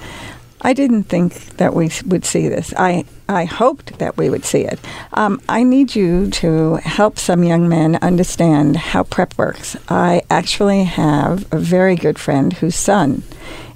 [0.61, 2.73] I didn't think that we would see this.
[2.77, 4.79] I I hoped that we would see it.
[5.13, 9.77] Um, I need you to help some young men understand how PrEP works.
[9.87, 13.23] I actually have a very good friend whose son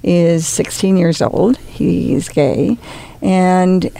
[0.02, 1.56] is 16 years old.
[1.56, 2.78] He's gay,
[3.22, 3.90] and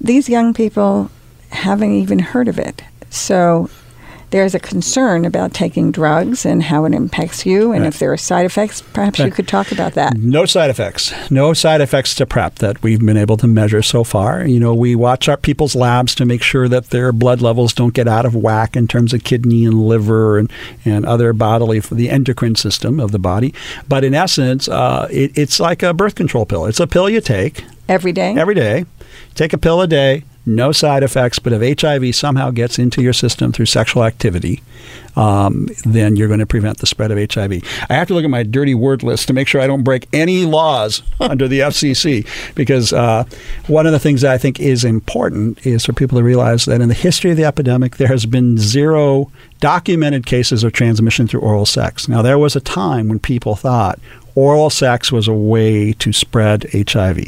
[0.00, 1.10] these young people
[1.50, 2.82] haven't even heard of it.
[3.10, 3.68] So
[4.32, 7.88] there's a concern about taking drugs and how it impacts you, and Right.
[7.88, 8.80] if there are side effects.
[8.92, 10.16] Perhaps you could talk about that.
[10.16, 11.12] No side effects.
[11.30, 14.44] No side effects to PrEP that we've been able to measure so far.
[14.44, 17.94] You know, we watch our people's labs to make sure that their blood levels don't
[17.94, 20.50] get out of whack in terms of kidney and liver and,
[20.84, 23.54] and other bodily for the endocrine system of the body.
[23.88, 26.66] But in essence, uh, it, it's like a birth control pill.
[26.66, 28.34] It's a pill you take Every day.
[28.36, 28.86] every day.
[29.34, 31.38] Take a pill a day, no side effects.
[31.38, 34.62] But if HIV somehow gets into your system through sexual activity,
[35.16, 37.62] um, then you're going to prevent the spread of HIV.
[37.90, 40.08] I have to look at my dirty word list to make sure I don't break
[40.12, 43.24] any laws under the FCC because uh,
[43.66, 46.80] one of the things that I think is important is for people to realize that
[46.80, 49.30] in the history of the epidemic, there has been zero
[49.60, 52.08] documented cases of transmission through oral sex.
[52.08, 53.98] Now, there was a time when people thought,
[54.34, 57.18] oral sex was a way to spread HIV.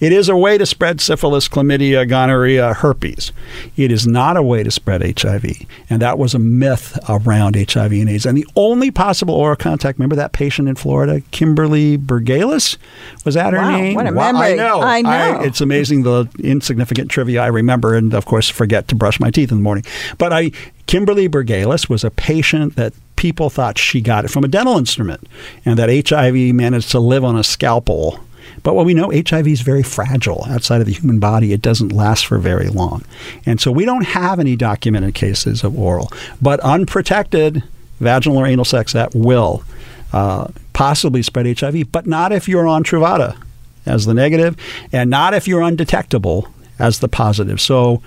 [0.00, 3.32] It is a way to spread syphilis, chlamydia, gonorrhea, herpes.
[3.76, 5.44] It is not a way to spread HIV.
[5.90, 8.26] And that was a myth around HIV and AIDS.
[8.26, 12.76] And the only possible oral contact, remember that patient in Florida, Kimberly Bergalis?
[13.24, 13.94] Was that her Wow, name?
[13.94, 14.52] what a Wow, memory.
[14.52, 14.80] I know.
[14.80, 15.40] I know.
[15.42, 19.50] it's amazing the insignificant trivia I remember, and of course, forget to brush my teeth
[19.50, 19.84] in the morning.
[20.18, 20.50] But I,
[20.86, 25.26] Kimberly Bergalis was a patient that people thought she got it from a dental instrument,
[25.64, 28.20] and that HIV managed to live on a scalpel.
[28.62, 31.52] But what we know, HIV is very fragile outside of the human body.
[31.52, 33.04] It doesn't last for very long.
[33.46, 36.10] And so we don't have any documented cases of oral.
[36.40, 37.62] But unprotected
[38.00, 39.64] vaginal or anal sex at will
[40.12, 43.36] uh, possibly spread HIV, but not if you're on Truvada
[43.86, 44.56] as the negative,
[44.92, 46.48] and not if you're undetectable
[46.78, 47.60] as the positive.
[47.60, 48.02] So,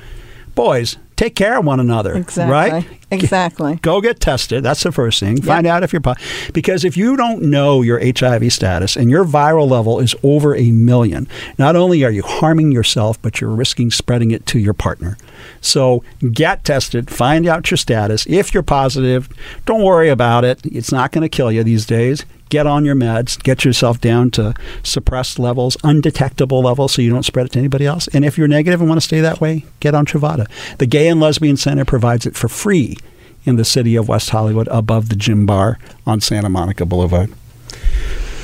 [0.56, 2.16] boys, take care of one another.
[2.16, 2.52] Exactly.
[2.52, 2.88] Right?
[3.12, 3.76] Exactly.
[3.82, 4.64] Go get tested.
[4.64, 5.42] That's the first thing.
[5.42, 6.54] Find out if you're positive.
[6.54, 10.72] because if you don't know your HIV status and your viral level is over a
[10.72, 15.18] million, not only are you harming yourself, but you're risking spreading it to your partner.
[15.62, 17.10] So get tested.
[17.10, 18.26] Find out your status.
[18.28, 19.30] If you're positive,
[19.66, 20.66] don't worry about it.
[20.66, 22.26] It's not going to kill you these days.
[22.50, 23.42] Get on your meds.
[23.42, 27.86] Get yourself down to suppressed levels, undetectable levels, so you don't spread it to anybody
[27.86, 28.08] else.
[28.10, 30.48] And if you're negative and want to stay that way, get on Truvada.
[30.78, 32.98] The Gay and Lesbian Center provides it for free
[33.46, 37.32] in the city of West Hollywood above the gym bar on Santa Monica Boulevard.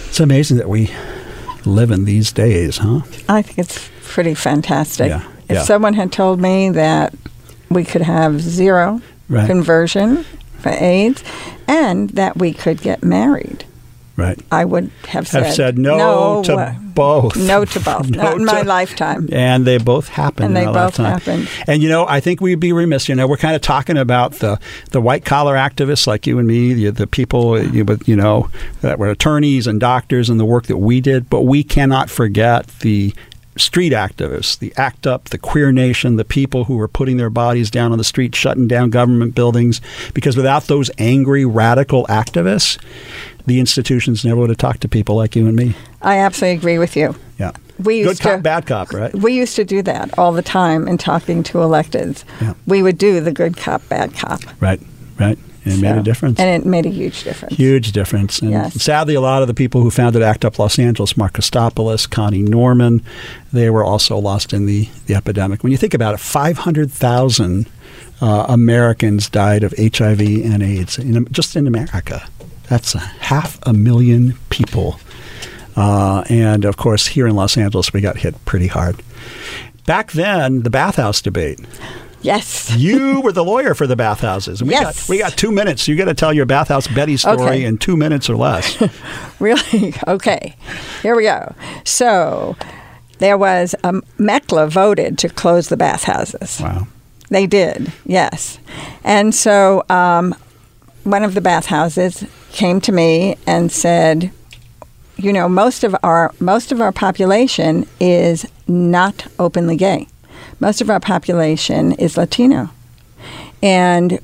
[0.08, 0.92] It's amazing that we
[1.66, 3.02] live in these days, huh?
[3.28, 5.08] I think it's pretty fantastic.
[5.10, 5.64] Yeah, If yeah.
[5.64, 7.14] someone had told me that
[7.70, 9.48] we could have zero Right.
[9.48, 10.26] conversion
[10.60, 11.24] for AIDS
[11.68, 13.66] and that we could get married,
[14.16, 14.40] Right.
[14.52, 17.36] I would have said, Have said no, to uh, both.
[17.36, 18.10] No to both.
[18.12, 19.28] No Not in my to- lifetime.
[19.32, 20.46] And they both happened.
[20.46, 21.06] And they both lifetime.
[21.06, 21.50] happened.
[21.68, 23.10] And you know, I think we'd be remiss.
[23.10, 24.60] You know, we're kind of talking about the
[24.92, 28.50] the white collar activists like you and me, the, the people you, but you know
[28.82, 31.28] that were attorneys and doctors and the work that we did.
[31.30, 33.16] But we cannot forget the
[33.58, 37.70] street activists, the ACT UP, the Queer Nation, the people who were putting their bodies
[37.70, 39.82] down on the street, shutting down government buildings.
[40.14, 42.82] Because without those angry radical activists,
[43.46, 45.76] the institutions never would have talked to people like you and me.
[46.02, 47.16] I absolutely agree with you.
[47.38, 47.52] Yeah.
[47.80, 49.14] We Good used cop, to, bad cop, right?
[49.14, 52.24] We used to do that all the time in talking to electeds.
[52.40, 52.54] Yeah.
[52.68, 54.42] We would do the good cop, bad cop.
[54.62, 54.80] Right,
[55.20, 55.38] right.
[55.66, 56.40] And it made a difference.
[56.40, 57.56] And it made a huge difference.
[57.56, 58.40] Huge difference.
[58.42, 58.82] And Yes.
[58.82, 62.42] sadly, a lot of the people who founded ACT UP Los Angeles, Mark Kostopoulos, Connie
[62.44, 63.02] Norman,
[63.52, 65.64] they were also lost in the, the epidemic.
[65.64, 67.68] When you think about it, 500,000
[68.22, 72.28] uh, Americans died of HIV and AIDS in, just in America.
[72.70, 75.00] That's a half a million people.
[75.76, 79.02] Uh, and of course, here in Los Angeles, we got hit pretty hard.
[79.86, 81.60] Back then, the bathhouse debate.
[82.24, 82.76] Yes.
[82.76, 84.64] You were the lawyer for the bathhouses.
[84.64, 85.02] We Yes.
[85.02, 85.88] got we got two minutes.
[85.88, 87.64] You got to tell your bathhouse Betty story Okay.
[87.66, 88.78] in two minutes or less.
[89.40, 89.94] Really?
[90.08, 90.56] Okay.
[91.02, 91.54] Here we go.
[91.84, 92.56] So
[93.20, 96.60] there was um, MECLA voted to close the bathhouses.
[96.62, 96.88] wow.
[97.30, 98.60] They did, yes.
[99.04, 100.34] And so um,
[101.04, 104.32] one of the bathhouses came to me and said,
[105.18, 110.08] "You know, most of our most of our population is not openly gay.
[110.60, 112.70] Most of our population is Latino,
[113.62, 114.20] and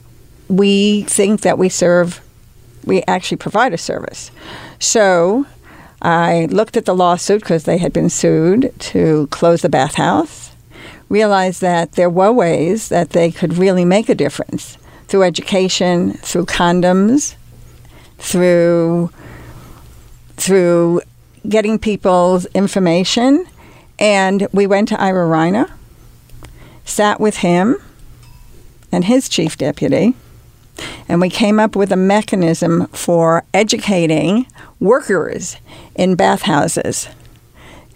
[0.47, 2.21] we think that we serve.
[2.85, 4.31] We actually provide a service.
[4.79, 5.45] So."
[6.01, 10.49] I looked at the lawsuit because they had been sued to close the bathhouse
[11.09, 14.77] realized that there were ways that they could really make a difference
[15.07, 17.35] through education, through condoms,
[18.19, 19.11] through
[20.37, 21.01] through
[21.47, 23.45] getting people's information.
[23.97, 25.69] And we went to Ira Reiner,
[26.89, 27.77] sat with him
[28.91, 30.15] and his chief deputy,
[31.07, 34.47] and we came up with a mechanism for educating
[34.79, 35.57] workers
[35.95, 37.07] in bathhouses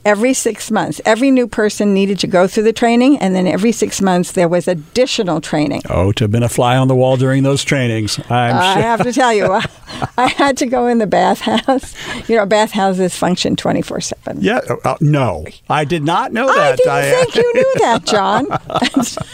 [0.06, 1.02] every six months.
[1.06, 4.48] Every new person needed to go through the training, and then every six months there
[4.48, 5.82] was additional training.
[5.90, 8.20] Oh, to have been a fly on the wall during those trainings.
[8.30, 8.84] I'm I sure.
[8.84, 9.66] have to tell you, I,
[10.18, 11.96] I had to go in the bathhouse.
[12.28, 14.38] You know, bathhouses function 24 7.
[14.40, 16.80] Yeah, uh, no, I did not know that.
[16.88, 18.48] I didn't think you knew that, John.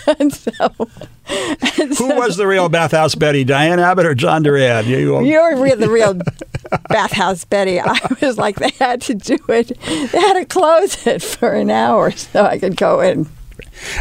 [0.19, 0.89] and so,
[1.29, 4.87] so, Who was the real bathhouse Betty, Diane Abbott or John Duran?
[4.87, 6.19] You, You're real, the real
[6.89, 7.79] bathhouse Betty.
[7.79, 9.77] I was like, they had to do it.
[9.79, 13.27] They had to close it for an hour so I could go in.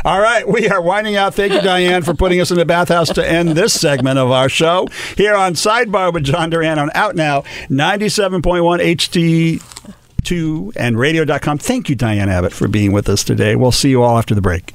[0.04, 1.34] All right, we are winding out.
[1.34, 4.48] Thank you, Diane, for putting us in the bathhouse to end this segment of our
[4.48, 9.60] show here on Sidebar with John Duran on Out Now, 97.1
[10.24, 11.58] HD2 and radio.com.
[11.58, 13.54] Thank you, Diane Abbott, for being with us today.
[13.54, 14.74] We'll see you all after the break.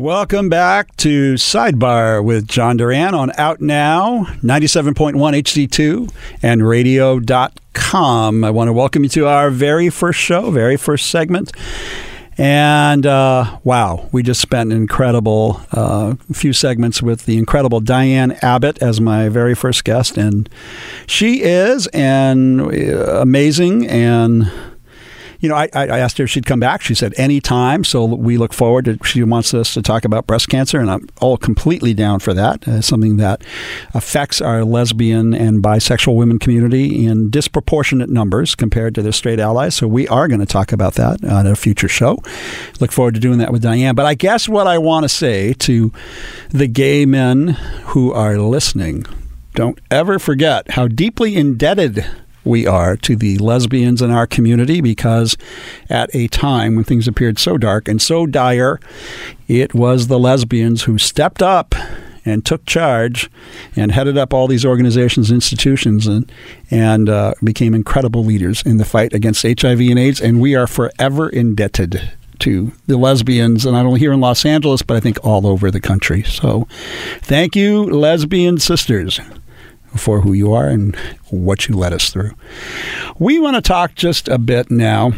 [0.00, 6.10] Welcome back to Sidebar with John Duran on Out Now, 97.1 HD2
[6.42, 8.42] and radio.com.
[8.42, 11.52] I want to welcome you to our very first show, very first segment.
[12.38, 18.32] And uh, wow, we just spent an incredible uh, few segments with the incredible Diane
[18.40, 20.16] Abbott as my very first guest.
[20.16, 20.48] And
[21.06, 24.50] she is an uh, amazing and
[25.40, 26.82] you know, I, I asked her if she'd come back.
[26.82, 27.82] She said anytime.
[27.84, 28.98] So we look forward to.
[29.04, 32.68] She wants us to talk about breast cancer, and I'm all completely down for that.
[32.68, 33.42] Uh, something that
[33.94, 39.74] affects our lesbian and bisexual women community in disproportionate numbers compared to their straight allies.
[39.74, 42.22] So we are going to talk about that on a future show.
[42.78, 43.94] Look forward to doing that with Diane.
[43.94, 45.92] But I guess what I want to say to
[46.50, 47.48] the gay men
[47.88, 49.06] who are listening.
[49.54, 52.06] Don't ever forget how deeply indebted
[52.44, 55.36] we are to the lesbians in our community because
[55.88, 58.80] at a time when things appeared so dark and so dire,
[59.48, 61.74] it was the lesbians who stepped up
[62.24, 63.30] and took charge
[63.76, 66.30] and headed up all these organizations and institutions and,
[66.70, 70.20] and uh, became incredible leaders in the fight against HIV and AIDS.
[70.20, 74.80] And we are forever indebted to the lesbians, and not only here in Los Angeles,
[74.80, 76.22] but I think all over the country.
[76.22, 76.66] So
[77.20, 79.20] thank you, lesbian sisters
[79.96, 80.94] for who you are and
[81.30, 82.32] what you led us through.
[83.18, 85.12] We want to talk just a bit now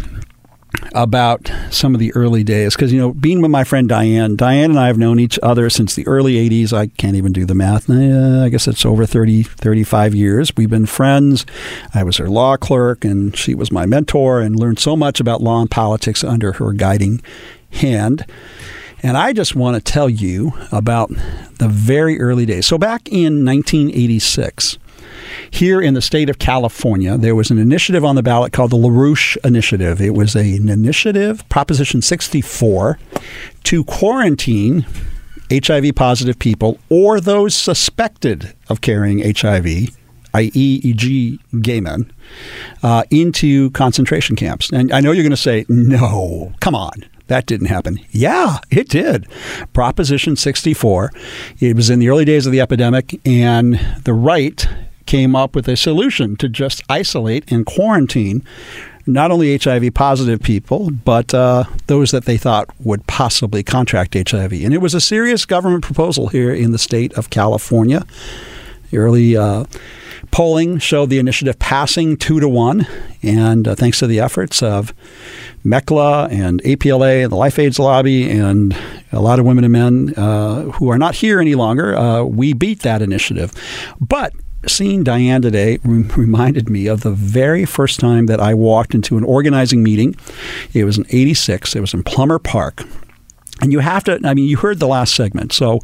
[0.95, 4.71] about some of the early days because you know being with my friend Diane Diane
[4.71, 7.55] and I have known each other since the early 80s I can't even do the
[7.55, 10.53] math I guess it's over 30 35 years.
[10.57, 11.47] We've been friends.
[11.95, 15.43] I was her law clerk and she was my mentor and learned so much about
[15.43, 17.23] law and politics under her guiding
[17.71, 18.27] hand
[19.03, 21.11] and I just want to tell you about
[21.59, 22.67] the very early days.
[22.67, 24.79] So, back in 1986,
[25.51, 28.77] here in the state of California, there was an initiative on the ballot called the
[28.77, 30.01] LaRouche Initiative.
[30.01, 32.99] It was an initiative, Proposition 64,
[33.65, 34.87] to quarantine
[35.51, 39.67] HIV positive people or those suspected of carrying HIV,
[40.35, 42.11] i.e., e.g., gay men,
[42.83, 44.71] uh, into concentration camps.
[44.71, 47.05] And I know you're going to say, no, come on.
[47.33, 47.99] That didn't happen.
[48.11, 49.27] Yeah, it did.
[49.73, 51.11] Proposition 64.
[51.61, 54.69] It was in the early days of the epidemic, and the right
[55.07, 58.45] came up with a solution to just isolate and quarantine
[59.07, 64.53] not only HIV positive people, but uh, those that they thought would possibly contract HIV.
[64.53, 68.05] And it was a serious government proposal here in the state of California.
[68.93, 69.65] Early uh,
[70.33, 72.87] polling showed the initiative passing two to one,
[73.23, 74.93] and uh, thanks to the efforts of
[75.65, 78.77] MECLA and APLA and the Life AIDS Lobby and
[79.13, 82.53] a lot of women and men uh, who are not here any longer, uh, we
[82.53, 83.53] beat that initiative.
[84.01, 84.33] But
[84.67, 89.25] seeing Diane today reminded me of the very first time that I walked into an
[89.25, 90.17] organizing meeting.
[90.73, 92.83] It was in 86, it was in Plummer Park.
[93.61, 95.53] And you have to, I mean, you heard the last segment.
[95.53, 95.81] So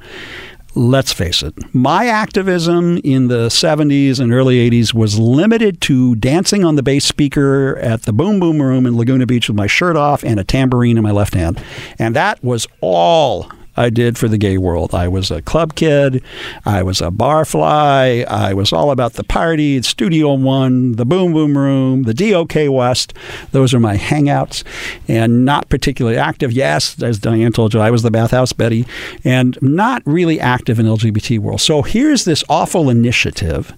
[0.79, 6.65] let's face it, my activism in the 70s and early 80s was limited to dancing
[6.65, 9.97] on the bass speaker at the Boom Boom Room in Laguna Beach with my shirt
[9.97, 11.61] off and a tambourine in my left hand.
[11.99, 14.95] And that was all I did for the gay world.
[14.95, 16.23] I was a club kid.
[16.67, 18.27] I was a barfly.
[18.27, 23.15] I was all about the party, Studio One, the Boom Boom Room, the DOK West.
[23.53, 24.65] Those are my hangouts
[25.07, 26.53] and not particularly active.
[26.53, 28.85] Yes, as Diane told you, I was the bathhouse Betty
[29.25, 31.61] and not really active in LGBT world.
[31.61, 33.73] So here's this awful initiative.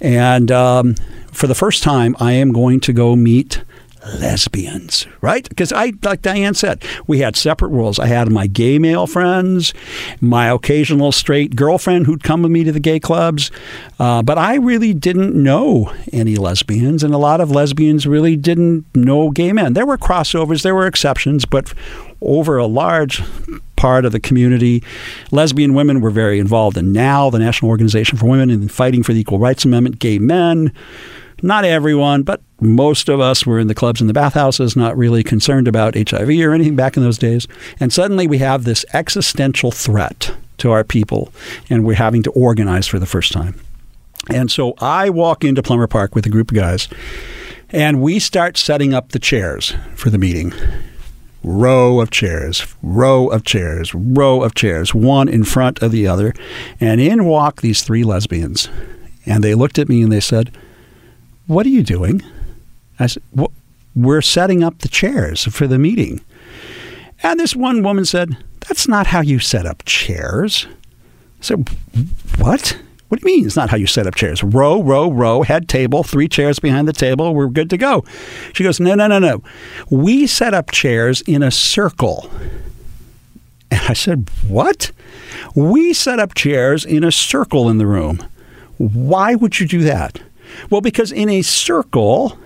[0.00, 0.94] And um,
[1.32, 3.62] for the first time, I am going to go meet
[4.14, 5.48] lesbians, right?
[5.48, 7.98] Because I, like Diane said, we had separate worlds.
[7.98, 9.74] I had my gay male friends,
[10.20, 13.50] my occasional straight girlfriend who'd come with me to the gay clubs,
[13.98, 18.84] uh, but I really didn't know any lesbians, and a lot of lesbians really didn't
[18.94, 19.74] know gay men.
[19.74, 21.72] There were crossovers, there were exceptions, but
[22.20, 23.22] over a large
[23.76, 24.82] part of the community.
[25.30, 29.12] Lesbian women were very involved in NOW, the National Organization for Women, in fighting for
[29.12, 29.98] the Equal Rights Amendment.
[29.98, 30.72] Gay men,
[31.42, 35.22] not everyone, but most of us were in the clubs and the bathhouses, not really
[35.22, 37.46] concerned about HIV or anything back in those days.
[37.78, 41.32] And suddenly we have this existential threat to our people,
[41.70, 43.60] and we're having to organize for the first time.
[44.28, 46.88] And so I walk into Plummer Park with a group of guys,
[47.70, 50.52] and we start setting up the chairs for the meeting.
[51.42, 56.34] row of chairs, row of chairs, row of chairs, one in front of the other.
[56.80, 58.68] And in walk these three lesbians.
[59.26, 60.56] And they looked at me and they said,
[61.48, 62.22] What are you doing?
[63.00, 63.52] I said, well,
[63.96, 66.20] We're setting up the chairs for the meeting.
[67.22, 68.36] And this one woman said,
[68.68, 70.66] That's not how you set up chairs.
[71.40, 71.68] I said,
[72.36, 72.78] What?
[73.08, 74.44] What do you mean it's not how you set up chairs?
[74.44, 78.04] Row, row, row, head table, three chairs behind the table, we're good to go.
[78.52, 79.42] She goes, No, no, no, no.
[79.88, 82.30] We set up chairs in a circle.
[83.70, 84.92] And I said, What?
[85.54, 88.22] We set up chairs in a circle in the room.
[88.76, 90.20] Why would you do that?
[90.70, 92.38] Well, because in a circle,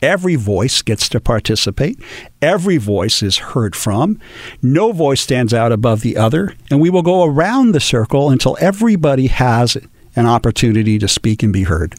[0.00, 1.98] Every voice gets to participate.
[2.40, 4.20] Every voice is heard from.
[4.62, 6.54] No voice stands out above the other.
[6.70, 9.76] And we will go around the circle until everybody has
[10.14, 11.96] an opportunity to speak and be heard.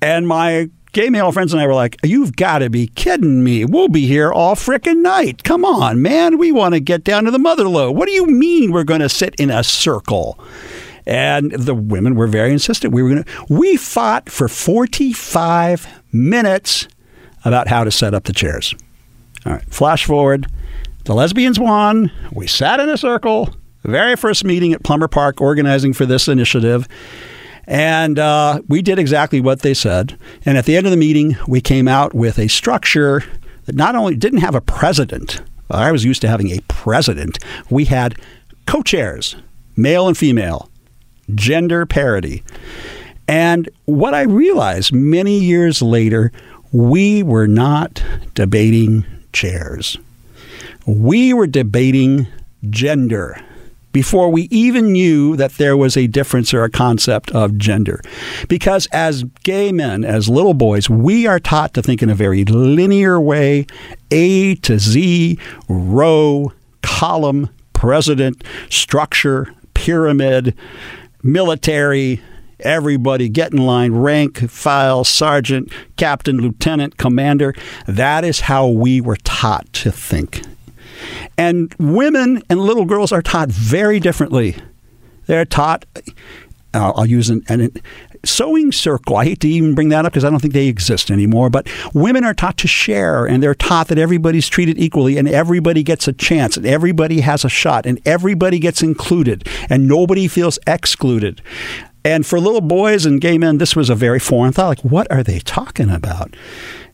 [0.00, 3.66] And my gay male friends and I were like, You've got to be kidding me.
[3.66, 5.44] We'll be here all frickin' night.
[5.44, 6.38] Come on, man.
[6.38, 7.96] We want to get down to the mother lode.
[7.96, 10.38] What do you mean we're going to sit in a circle?
[11.06, 12.94] And the women were very insistent.
[12.94, 16.88] We were going to, we fought for 45 minutes
[17.44, 18.74] about how to set up the chairs.
[19.44, 20.46] All right, flash forward.
[21.04, 22.10] The lesbians won.
[22.32, 26.88] We sat in a circle, very first meeting at Plummer Park organizing for this initiative.
[27.66, 30.18] And uh, we did exactly what they said.
[30.46, 33.22] And at the end of the meeting, we came out with a structure
[33.66, 37.38] that not only didn't have a president, I was used to having a president,
[37.70, 38.16] we had
[38.66, 39.36] co chairs,
[39.76, 40.70] male and female,
[41.34, 42.42] gender parity.
[43.26, 46.32] And what I realized many years later
[46.74, 48.02] we were not
[48.34, 49.96] debating chairs.
[50.86, 52.26] We were debating
[52.68, 53.40] gender
[53.92, 58.02] before we even knew that there was a difference or a concept of gender.
[58.48, 62.44] Because as gay men, as little boys, we are taught to think in a very
[62.44, 63.66] linear way
[64.10, 66.52] A to Z, row,
[66.82, 70.56] column, president, structure, pyramid,
[71.24, 72.20] military,
[72.60, 77.54] Everybody get in line, rank, file, sergeant, captain, lieutenant, commander.
[77.86, 80.42] That is how we were taught to think.
[81.36, 84.56] And women and little girls are taught very differently.
[85.26, 85.84] They're taught,
[86.72, 87.70] I'll use an, an
[88.26, 89.16] sewing circle.
[89.16, 91.50] I hate to even bring that up because I don't think they exist anymore.
[91.50, 95.82] But women are taught to share, and they're taught that everybody's treated equally, and everybody
[95.82, 100.58] gets a chance, and everybody has a shot, and everybody gets included, and nobody feels
[100.66, 101.42] excluded.
[102.04, 104.68] And for little boys and gay men, this was a very foreign thought.
[104.68, 106.36] Like, what are they talking about?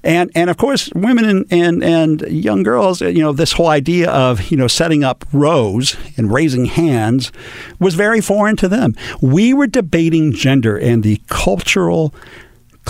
[0.02, 3.68] And and of course, women and, and and young girls, uh, you know, this whole
[3.68, 7.32] idea of you know setting up rows and raising hands
[7.78, 8.94] was very foreign to them.
[9.20, 12.14] We were debating gender and the cultural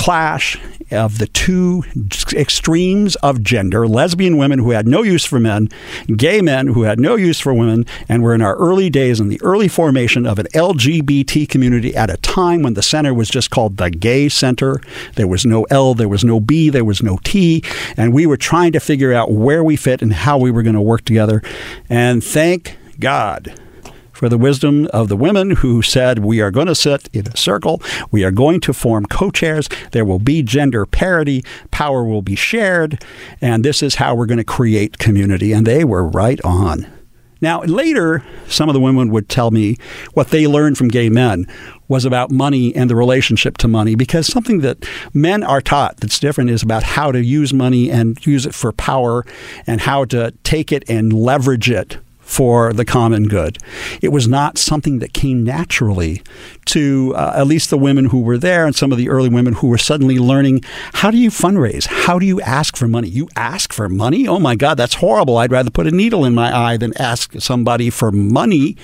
[0.01, 0.59] clash
[0.91, 1.85] of the two
[2.33, 5.69] extremes of gender lesbian women who had no use for men,
[6.17, 9.29] gay men who had no use for women, and were in our early days in
[9.29, 13.51] the early formation of an LGBT community at a time when the center was just
[13.51, 14.81] called the Gay Center.
[15.17, 17.63] There was no L, there was no B, there was no T,
[17.95, 20.77] and we were trying to figure out where we fit and how we were going
[20.77, 21.43] to work together.
[21.91, 23.55] And thank God
[24.21, 27.37] for the wisdom of the women who said, We are going to sit in a
[27.39, 27.81] circle.
[28.11, 29.67] We are going to form co chairs.
[29.93, 31.43] There will be gender parity.
[31.71, 33.03] Power will be shared.
[33.41, 35.55] And this is how we're going to create community.
[35.55, 36.87] And they were right on.
[37.41, 39.79] Now, later, some of the women would tell me
[40.13, 41.47] what they learned from gay men
[41.89, 46.19] was about money and the relationship to money because something that men are taught that's
[46.19, 49.25] different is about how to use money and use it for power
[49.67, 51.97] and how to take it and leverage it
[52.31, 53.59] for the common good.
[54.01, 56.23] It was not something that came naturally
[56.67, 59.55] to uh, at least the women who were there and some of the early women
[59.55, 60.63] who were suddenly learning
[60.95, 61.87] how do you fundraise?
[61.87, 63.09] How do you ask for money?
[63.09, 64.29] You ask for money?
[64.29, 65.39] Oh my God, that's horrible.
[65.39, 68.77] I'd rather put a needle in my eye than ask somebody for money.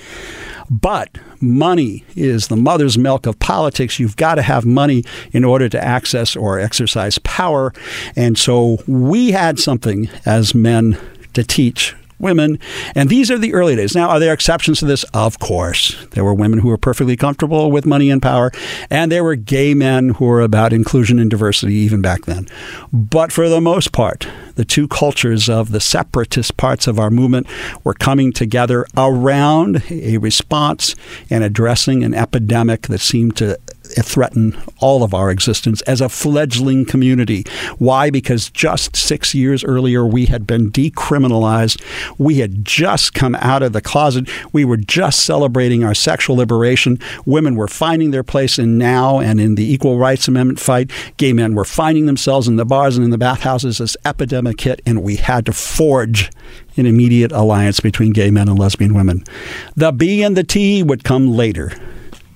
[0.69, 3.97] But money is the mother's milk of politics.
[3.97, 7.73] You've got to have money in order to access or exercise power.
[8.17, 10.99] And so we had something as men
[11.33, 12.59] to teach women.
[12.95, 13.95] And these are the early days.
[13.95, 15.03] Now, are there exceptions to this?
[15.13, 16.05] Of course.
[16.11, 18.51] There were women who were perfectly comfortable with money and power,
[18.89, 22.47] and there were gay men who were about inclusion and diversity even back then.
[22.91, 27.47] But for the most part, the two cultures of the separatist parts of our movement
[27.83, 30.95] were coming together around a response
[31.29, 33.59] and addressing an epidemic that seemed to
[33.95, 37.43] threaten all of our existence as a fledgling community.
[37.77, 38.09] Why?
[38.09, 41.81] Because just six years earlier, we had been decriminalized.
[42.17, 44.29] We had just come out of the closet.
[44.53, 46.99] We were just celebrating our sexual liberation.
[47.25, 50.91] Women were finding their place in now and in the Equal Rights Amendment fight.
[51.17, 54.81] Gay men were finding themselves in the bars and in the bathhouses as epidemic hit,
[54.85, 56.29] and we had to forge
[56.75, 59.23] an immediate alliance between gay men and lesbian women.
[59.75, 61.71] The B and the T would come later.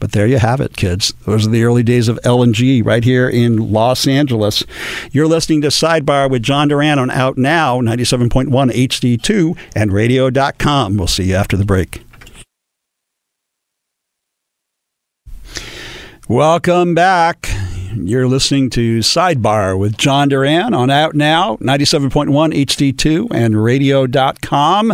[0.02, 1.14] But there you have it, kids.
[1.28, 4.64] Those are the early days of L&G right here in Los Angeles.
[5.12, 10.98] You're listening to Sidebar with John Duran on Out Now, 97.1 HD2 and radio.com.
[10.98, 12.04] We'll see you after the break.
[16.28, 17.48] Welcome back.
[17.94, 24.94] You're listening to Sidebar with John Duran on Out Now, 97.1 HD2 and radio.com.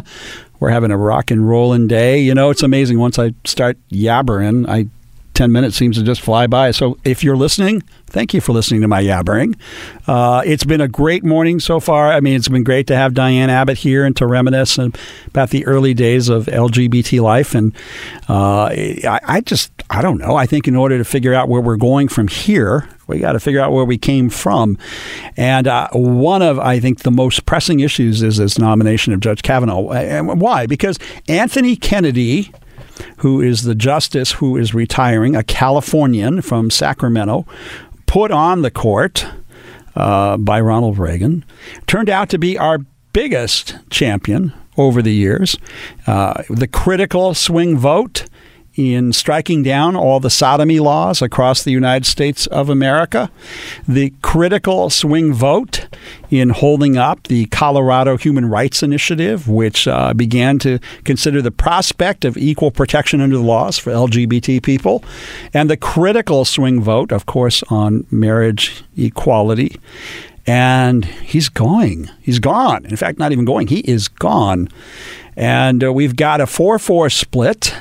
[0.59, 2.19] We're having a rock and rolling day.
[2.19, 2.99] You know, it's amazing.
[2.99, 4.87] Once I start yabbering, I
[5.37, 6.71] 10 minutes seems to just fly by.
[6.71, 9.55] So if you're listening, thank you for listening to my yabbering.
[10.07, 12.11] Uh, it's been a great morning so far.
[12.11, 14.79] I mean, it's been great to have Diane Abbitt here and to reminisce
[15.27, 17.53] about the early days of LGBT life.
[17.53, 17.75] And
[18.27, 20.35] uh, I, I just, I don't know.
[20.35, 23.39] I think in order to figure out where we're going from here, we got to
[23.39, 24.75] figure out where we came from.
[25.37, 29.43] And uh, one of, I think, the most pressing issues is this nomination of Judge
[29.43, 29.91] Kavanaugh.
[29.91, 30.65] And why?
[30.65, 30.97] Because
[31.27, 32.51] Anthony Kennedy
[33.17, 37.45] who is the justice who is retiring, a Californian from Sacramento,
[38.05, 39.25] put on the court
[39.95, 41.43] uh, by Ronald Reagan,
[41.87, 42.79] turned out to be our
[43.13, 45.57] biggest champion over the years.
[46.05, 48.25] Uh, the critical swing vote
[48.77, 53.31] in striking down all the sodomy laws across the United States of America,
[53.87, 55.87] the critical swing vote
[56.29, 62.23] in holding up the Colorado Human Rights Initiative, which uh, began to consider the prospect
[62.23, 65.03] of equal protection under the laws for LGBT people,
[65.53, 69.79] and the critical swing vote, of course, on marriage equality.
[70.45, 72.09] And he's going.
[72.21, 72.85] He's gone.
[72.85, 73.67] In fact, not even going.
[73.67, 74.69] He is gone.
[75.35, 77.75] And uh, we've got a 4 4 split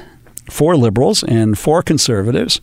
[0.51, 2.61] for liberals and for conservatives.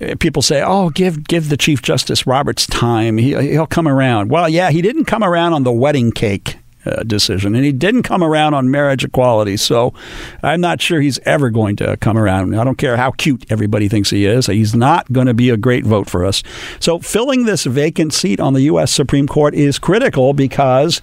[0.00, 4.30] Uh, people say, "Oh, give give the Chief Justice Roberts time; he, he'll come around."
[4.30, 8.02] Well, yeah, he didn't come around on the wedding cake uh, decision, and he didn't
[8.02, 9.56] come around on marriage equality.
[9.56, 9.92] So
[10.42, 12.58] I'm not sure he's ever going to come around.
[12.58, 14.46] I don't care how cute everybody thinks he is.
[14.46, 16.42] He's not going to be a great vote for us.
[16.80, 18.90] So filling this vacant seat on the U.S.
[18.90, 21.02] Supreme Court is critical because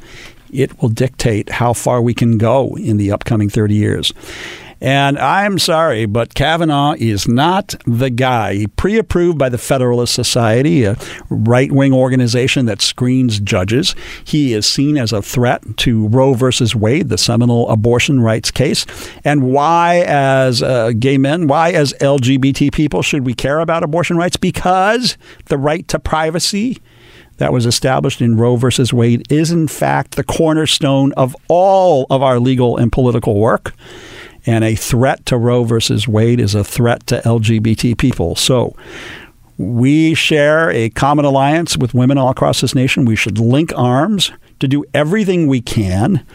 [0.51, 4.13] it will dictate how far we can go in the upcoming 30 years.
[4.81, 8.65] And I'm sorry, but Kavanaugh is not the guy.
[8.77, 10.95] Pre approved by the Federalist Society, a
[11.29, 13.93] right wing organization that screens judges.
[14.23, 18.85] He is seen as a threat to Roe versus Wade, the seminal abortion rights case.
[19.25, 24.17] And why, as uh, gay men, why, as LGBT people, should we care about abortion
[24.17, 24.37] rights?
[24.37, 26.77] Because the right to privacy
[27.37, 32.21] that was established in Roe versus Wade is, in fact, the cornerstone of all of
[32.21, 33.73] our legal and political work.
[34.45, 38.35] And a threat to Roe versus Wade is a threat to LGBT people.
[38.35, 38.75] So
[39.57, 43.05] we share a common alliance with women all across this nation.
[43.05, 46.25] We should link arms to do everything we can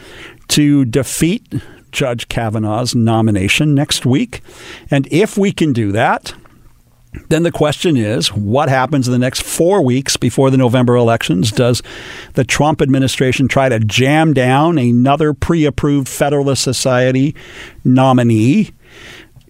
[0.49, 1.55] to defeat
[1.91, 4.43] Judge Kavanaugh's nomination next week.
[4.91, 6.35] And if we can do that,
[7.29, 11.51] then the question is what happens in the next four weeks before the November elections?
[11.51, 11.83] Does
[12.35, 17.35] the Trump administration try to jam down another pre approved Federalist Society
[17.85, 18.73] nominee?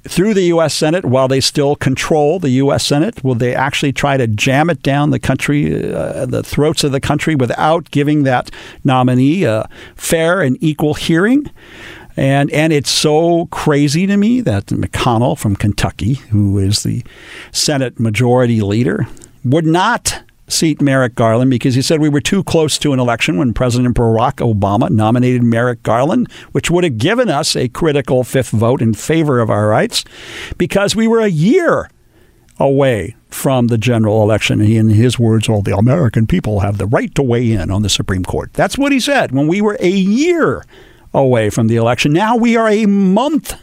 [0.06, 0.74] Through the U.S.
[0.74, 2.84] Senate, while they still control the U.S.
[2.84, 6.92] Senate, will they actually try to jam it down the country, uh, the throats of
[6.92, 8.50] the country, without giving that
[8.84, 9.66] nominee a
[9.96, 11.50] fair and equal hearing?
[12.16, 17.04] And and it's so crazy to me that McConnell from Kentucky, who is the
[17.50, 19.08] Senate Majority Leader,
[19.44, 23.38] would not seat Merrick Garland because he said we were too close to an election
[23.38, 28.50] when President Barack Obama nominated Merrick Garland, which would have given us a critical fifth
[28.50, 30.04] vote in favor of our rights
[30.58, 31.90] because we were a year
[32.58, 34.60] away from the general election.
[34.60, 37.82] And in his words, all the American people have the right to weigh in on
[37.82, 38.52] the Supreme Court.
[38.52, 40.62] That's what he said when we were a year
[41.14, 42.12] away from the election.
[42.12, 43.54] Now we are a month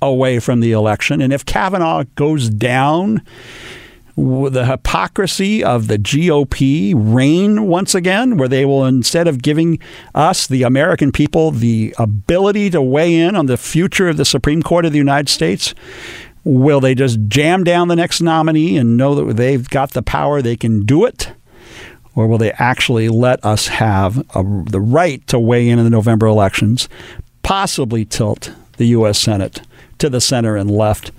[0.00, 1.20] away from the election.
[1.20, 3.22] And if Kavanaugh goes down,
[4.16, 9.80] the hypocrisy of the GOP reign once again, where they will, instead of giving
[10.14, 14.62] us, the American people, the ability to weigh in on the future of the Supreme
[14.62, 15.74] Court of the United States,
[16.44, 20.40] will they just jam down the next nominee and know that they've got the power,
[20.40, 21.32] they can do it?
[22.14, 25.90] Or will they actually let us have a, the right to weigh in in the
[25.90, 26.88] November elections,
[27.42, 29.18] possibly tilt the U.S.
[29.18, 29.60] Senate
[29.98, 31.10] to the center and left,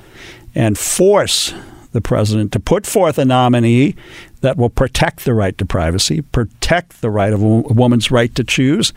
[0.53, 1.53] and force
[1.91, 3.95] the president to put forth a nominee
[4.41, 8.43] that will protect the right to privacy, protect the right of a woman's right to
[8.43, 8.93] choose,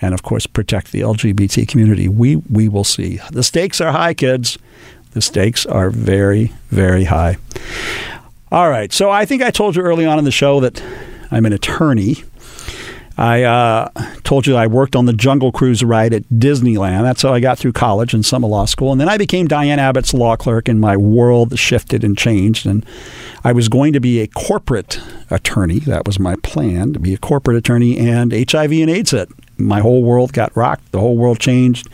[0.00, 2.08] and of course protect the LGBT community.
[2.08, 3.20] We we will see.
[3.32, 4.58] The stakes are high, kids.
[5.12, 7.36] The stakes are very very high.
[8.52, 8.92] All right.
[8.92, 10.80] So I think I told you early on in the show that
[11.30, 12.24] I'm an attorney.
[13.18, 13.88] I uh,
[14.24, 17.02] told you I worked on the Jungle Cruise ride at Disneyland.
[17.02, 18.92] That's how I got through college and some law school.
[18.92, 22.66] And then I became Diane Abbitt's law clerk, and my world shifted and changed.
[22.66, 22.84] And
[23.42, 25.00] I was going to be a corporate
[25.30, 25.78] attorney.
[25.78, 27.96] That was my plan to be a corporate attorney.
[27.98, 29.30] And HIV and AIDS hit.
[29.56, 30.92] My whole world got rocked.
[30.92, 31.88] The whole world changed.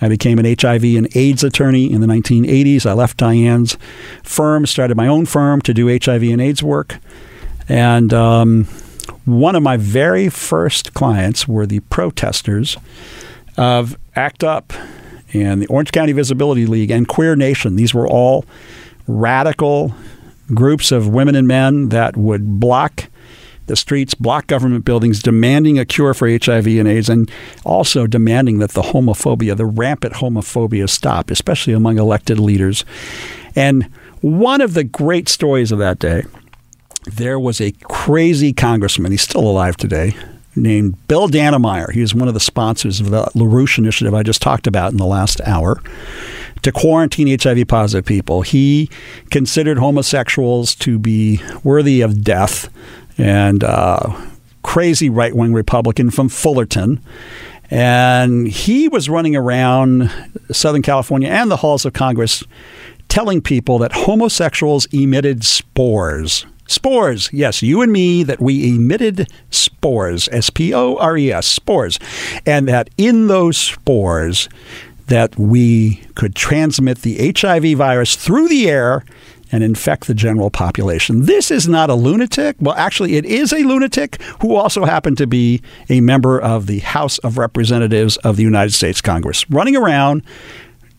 [0.00, 2.84] I became an HIV and AIDS attorney in the 1980s.
[2.84, 3.76] I left Diane's
[4.24, 6.98] firm, started my own firm to do HIV and AIDS work.
[7.68, 8.64] And um,
[9.24, 12.76] one of my very first clients were the protesters
[13.56, 14.72] of ACT UP
[15.34, 17.76] and the Orange County Visibility League and Queer Nation.
[17.76, 18.44] These were all
[19.06, 19.94] radical
[20.54, 23.08] groups of women and men that would block
[23.66, 27.30] the streets, block government buildings, demanding a cure for HIV and AIDS, and
[27.64, 32.86] also demanding that the homophobia, the rampant homophobia, stop, especially among elected leaders.
[33.54, 33.84] And
[34.22, 36.24] one of the great stories of that day,
[37.12, 40.16] there was a crazy congressman, he's still alive today,
[40.56, 41.92] named Bill Dannemeyer.
[41.92, 44.98] He was one of the sponsors of the LaRouche initiative I just talked about in
[44.98, 45.80] the last hour
[46.62, 48.42] to quarantine HIV positive people.
[48.42, 48.90] He
[49.30, 52.68] considered homosexuals to be worthy of death
[53.16, 54.14] and uh,
[54.62, 57.00] crazy right wing Republican from Fullerton.
[57.70, 60.10] And he was running around
[60.50, 62.42] Southern California and the halls of Congress
[63.08, 66.46] telling people that homosexuals emitted spores.
[66.68, 71.46] Spores, yes, you and me, that we emitted spores, S P O R E S,
[71.46, 71.98] spores.
[72.46, 74.48] And that in those spores,
[75.08, 79.04] that we could transmit the HIV virus through the air
[79.50, 81.24] and infect the general population.
[81.24, 82.56] This is not a lunatic.
[82.60, 86.80] Well, actually, it is a lunatic who also happened to be a member of the
[86.80, 90.22] House of Representatives of the United States Congress, running around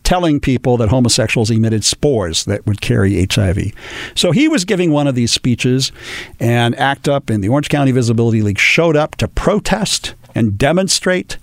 [0.04, 3.72] telling people that homosexuals emitted spores that would carry HIV.
[4.16, 5.92] So he was giving one of these speeches,
[6.40, 11.38] and ACT UP and the Orange County Visibility League showed up to protest and demonstrate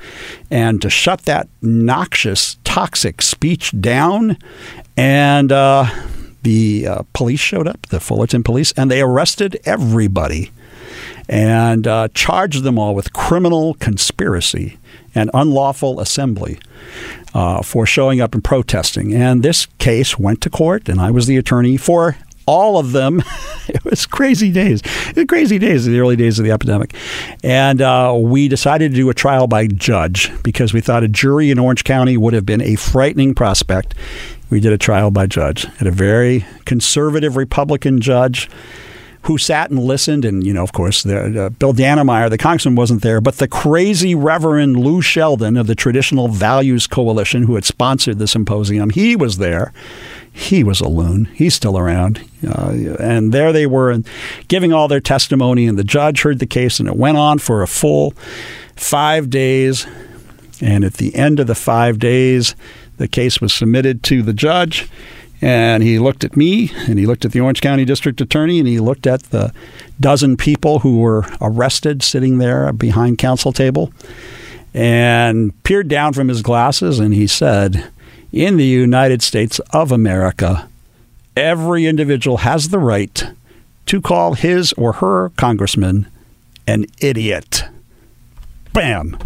[0.51, 4.37] and to shut that noxious, toxic speech down.
[4.97, 5.87] And uh,
[6.43, 10.51] the uh, police showed up, the Fullerton police, and they arrested everybody
[11.29, 14.79] and uh, charged them all with criminal conspiracy
[15.15, 16.59] and unlawful assembly
[17.35, 19.15] uh, for showing up and protesting.
[19.15, 22.17] And this case went to court, and I was the attorney for
[22.47, 23.23] all of them.
[23.69, 24.83] it was crazy days.
[25.29, 26.95] crazy days in the early days of the epidemic.
[27.43, 31.51] And uh, we decided to do a trial by judge because we thought a jury
[31.51, 33.95] in Orange County would have been a frightening prospect.
[34.49, 38.49] We did a trial by judge at a very conservative Republican judge
[39.27, 40.25] who sat and listened.
[40.25, 43.49] And, you know, of course, the, uh, Bill Dannemeyer, the congressman, wasn't there, but the
[43.49, 49.17] crazy Reverend Lou Sheldon of the Traditional Values Coalition, who had sponsored the symposium, he
[49.17, 49.73] was there.
[50.33, 51.25] He was a loon.
[51.35, 52.23] He's still around.
[52.47, 53.99] Uh, and there they were
[54.49, 57.63] giving all their testimony, and the judge heard the case, and it went on for
[57.63, 58.13] a full
[58.77, 59.87] five days.
[60.61, 62.55] And at the end of the five days,
[62.99, 64.89] the case was submitted to the judge
[65.41, 68.69] and he looked at me and he looked at the Orange County District Attorney and
[68.69, 69.53] he looked at the
[70.01, 73.93] dozen people who were arrested sitting there behind counsel table
[74.73, 77.91] and peered down from his glasses and he said,
[78.33, 80.69] In the United States of America,
[81.37, 83.25] every individual has the right
[83.87, 86.07] to call his or her congressman
[86.67, 87.65] an idiot.
[88.73, 89.17] Bam!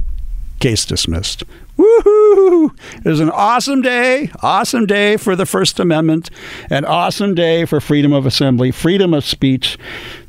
[0.58, 1.42] Case dismissed.
[1.80, 2.76] Woohoo!
[3.04, 6.28] It was an awesome day, awesome day for the First Amendment,
[6.68, 9.78] an awesome day for freedom of assembly, freedom of speech,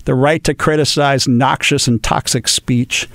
[0.05, 3.09] the right to criticize noxious and toxic speech.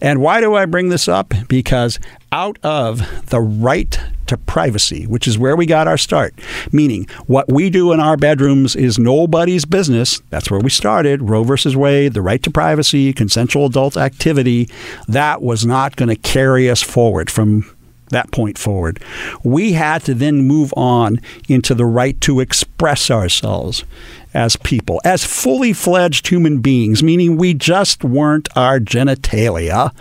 [0.00, 1.32] And why do I bring this up?
[1.48, 1.98] Because
[2.32, 6.34] out of the right to privacy, which is where we got our start.
[6.72, 10.20] Meaning, what we do in our bedrooms is nobody's business.
[10.30, 11.22] That's where we started.
[11.22, 14.68] Roe versus Wade, the right to privacy, consensual adult activity.
[15.08, 17.70] That was not going to carry us forward from
[18.10, 19.02] that point forward.
[19.42, 23.84] We had to then move on into the right to express ourselves
[24.36, 29.94] as people, as fully fledged human beings, meaning we just weren't our genitalia.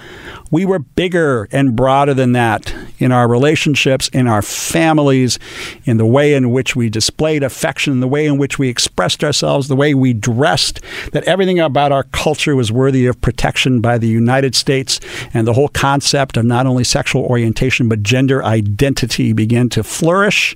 [0.52, 5.40] We were bigger and broader than that in our relationships, in our families,
[5.86, 9.68] in the way in which we displayed affection, the way in which we expressed ourselves,
[9.68, 10.82] the way we dressed,
[11.14, 15.00] that everything about our culture was worthy of protection by the United States,
[15.34, 20.56] and the whole concept of not only sexual orientation but gender identity began to flourish,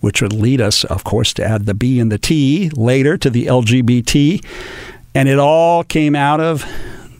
[0.00, 3.30] which would lead us, of course, to add the B and the T later to
[3.30, 4.44] the LGBT.
[5.14, 6.64] And it all came out of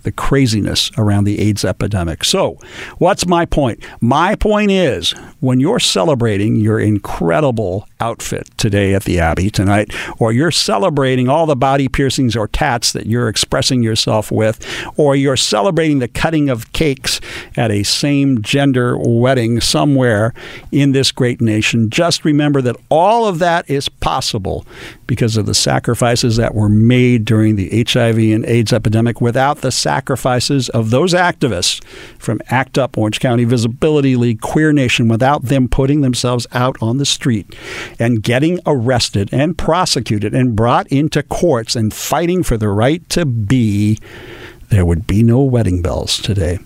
[0.05, 2.25] the craziness around the AIDS epidemic.
[2.25, 2.59] So,
[2.99, 3.83] what's my point?
[4.01, 10.31] My point is when you're celebrating your incredible outfit today at the Abbey tonight, or
[10.31, 14.65] you're celebrating all the body piercings or tats that you're expressing yourself with,
[14.97, 17.21] or you're celebrating the cutting of cakes
[17.57, 20.33] at a same gender wedding somewhere
[20.73, 24.67] in this great nation, just remember that all of that is possible
[25.07, 29.73] because of the sacrifices that were made during the HIV and AIDS epidemic without the
[29.73, 31.85] sacrifices of those activists
[32.19, 36.99] from ACT UP, Orange County Visibility League, Queer Nation, without them putting themselves out on
[36.99, 37.55] the street
[37.99, 43.25] and getting arrested and prosecuted and brought into courts and fighting for the right to
[43.25, 43.99] be,
[44.71, 46.59] there would be no wedding bells today.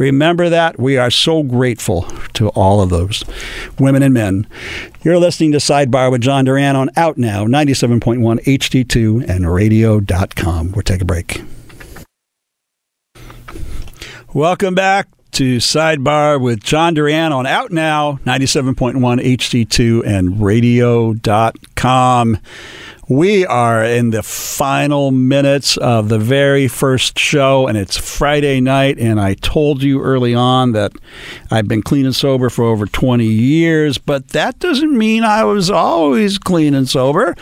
[0.00, 0.80] Remember that.
[0.80, 3.22] We are so grateful to all of those
[3.78, 4.46] women and men.
[5.02, 10.72] You're listening to Sidebar with John Duran on Out Now, 97.1 HD2 and radio.com.
[10.72, 11.42] We'll take a break.
[14.32, 22.38] Welcome back to Sidebar with John Duran on Out Now, 97.1 HD2 and radio.com.
[23.10, 29.00] We are in the final minutes of the very first show, and it's Friday night.
[29.00, 30.92] And I told you early on that
[31.50, 35.72] I've been clean and sober for over 20 years, but that doesn't mean I was
[35.72, 37.34] always clean and sober.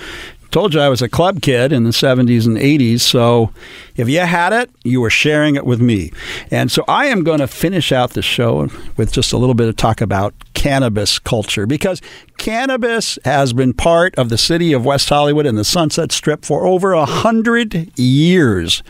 [0.52, 3.52] Told you I was a club kid in the 70s and 80s, so
[3.98, 6.12] if you had it, you were sharing it with me.
[6.52, 9.68] And so I am going to finish out the show with just a little bit
[9.68, 12.00] of talk about cannabis culture because
[12.36, 16.64] cannabis has been part of the city of West Hollywood and the Sunset Strip for
[16.64, 18.84] over a hundred years.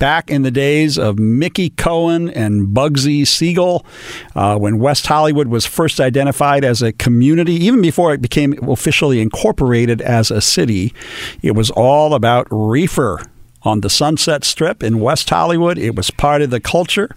[0.00, 3.86] Back in the days of Mickey Cohen and Bugsy Siegel,
[4.34, 9.20] uh, when West Hollywood was first identified as a community, even before it became officially
[9.20, 10.92] incorporated as a city,
[11.42, 13.20] it was all about reefer
[13.62, 15.78] on the Sunset Strip in West Hollywood.
[15.78, 17.10] It was part of the culture.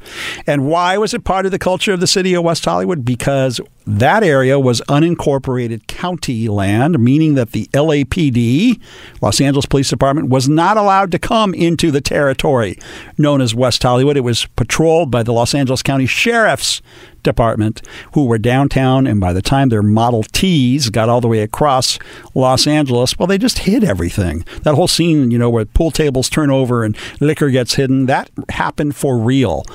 [0.47, 3.05] And why was it part of the culture of the city of West Hollywood?
[3.05, 8.79] Because that area was unincorporated county land, meaning that the LAPD,
[9.21, 12.77] Los Angeles Police Department, was not allowed to come into the territory
[13.17, 14.17] known as West Hollywood.
[14.17, 16.81] It was patrolled by the Los Angeles County Sheriff's
[17.23, 17.81] Department,
[18.13, 21.99] who were downtown, and by the time their Model Ts got all the way across
[22.33, 24.43] Los Angeles, well, they just hid everything.
[24.63, 28.29] That whole scene, you know, where pool tables turn over and liquor gets hidden, that
[28.49, 29.65] happened for real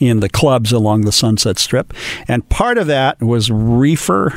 [0.00, 1.94] in the clubs along the Sunset Strip.
[2.26, 4.32] And part of that was reefer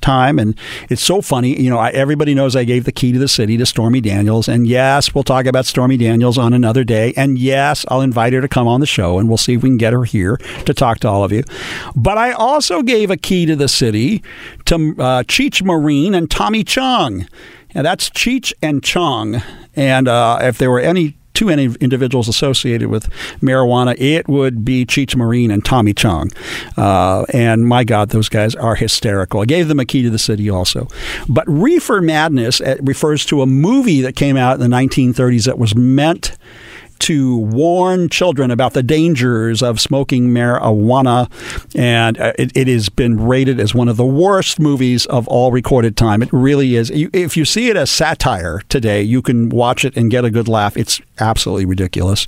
[0.00, 0.38] time.
[0.38, 0.58] And
[0.88, 1.60] it's so funny.
[1.60, 4.48] You know, I, everybody knows I gave the key to the city to Stormy Daniels.
[4.48, 7.12] And yes, we'll talk about Stormy Daniels on another day.
[7.16, 9.68] And yes, I'll invite her to come on the show and we'll see if we
[9.68, 11.42] can get her here to talk to all of you.
[11.96, 14.22] But I also gave a key to the city
[14.66, 17.26] to uh, Cheech Marin and Tommy Chong.
[17.74, 19.42] And that's Cheech and Chong.
[19.76, 23.08] And uh, if there were any two any individuals associated with
[23.40, 26.32] marijuana, it would be Cheech Marin and Tommy Chong.
[26.76, 29.40] Uh, and my God, those guys are hysterical.
[29.40, 30.88] I gave them a key to the city also.
[31.28, 35.76] But Reefer Madness refers to a movie that came out in the 1930s that was
[35.76, 36.36] meant
[37.00, 41.30] to warn children about the dangers of smoking marijuana.
[41.74, 45.50] And uh, it, it, has been rated as one of the worst movies of all
[45.52, 46.22] recorded time.
[46.22, 46.90] It really is.
[46.90, 50.48] If you see it as satire today, you can watch it and get a good
[50.48, 50.76] laugh.
[50.76, 52.26] It's absolutely ridiculous.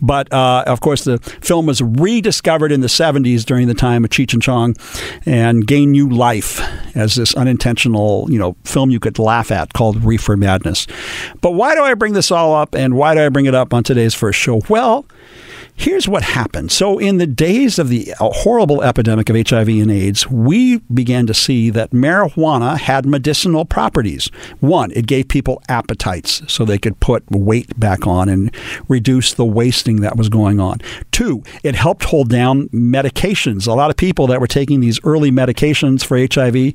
[0.00, 4.10] But uh, of course, the film was rediscovered in the 70s during the time of
[4.10, 4.76] Cheech and Chong
[5.26, 6.60] and gained new life
[6.96, 10.86] as this unintentional, you know, film you could laugh at called Reefer Madness.
[11.40, 13.74] But why do I bring this all up and why do I bring it up
[13.74, 14.62] on today's first show?
[14.68, 15.06] Well,
[15.80, 16.70] Here's what happened.
[16.70, 21.26] So, in the days of the uh, horrible epidemic of HIV and AIDS, we began
[21.26, 24.26] to see that marijuana had medicinal properties.
[24.60, 28.54] One, it gave people appetites so they could put weight back on and
[28.88, 30.80] reduce the wasting that was going on.
[31.12, 33.66] Two, it helped hold down medications.
[33.66, 36.74] A lot of people that were taking these early medications for HIV,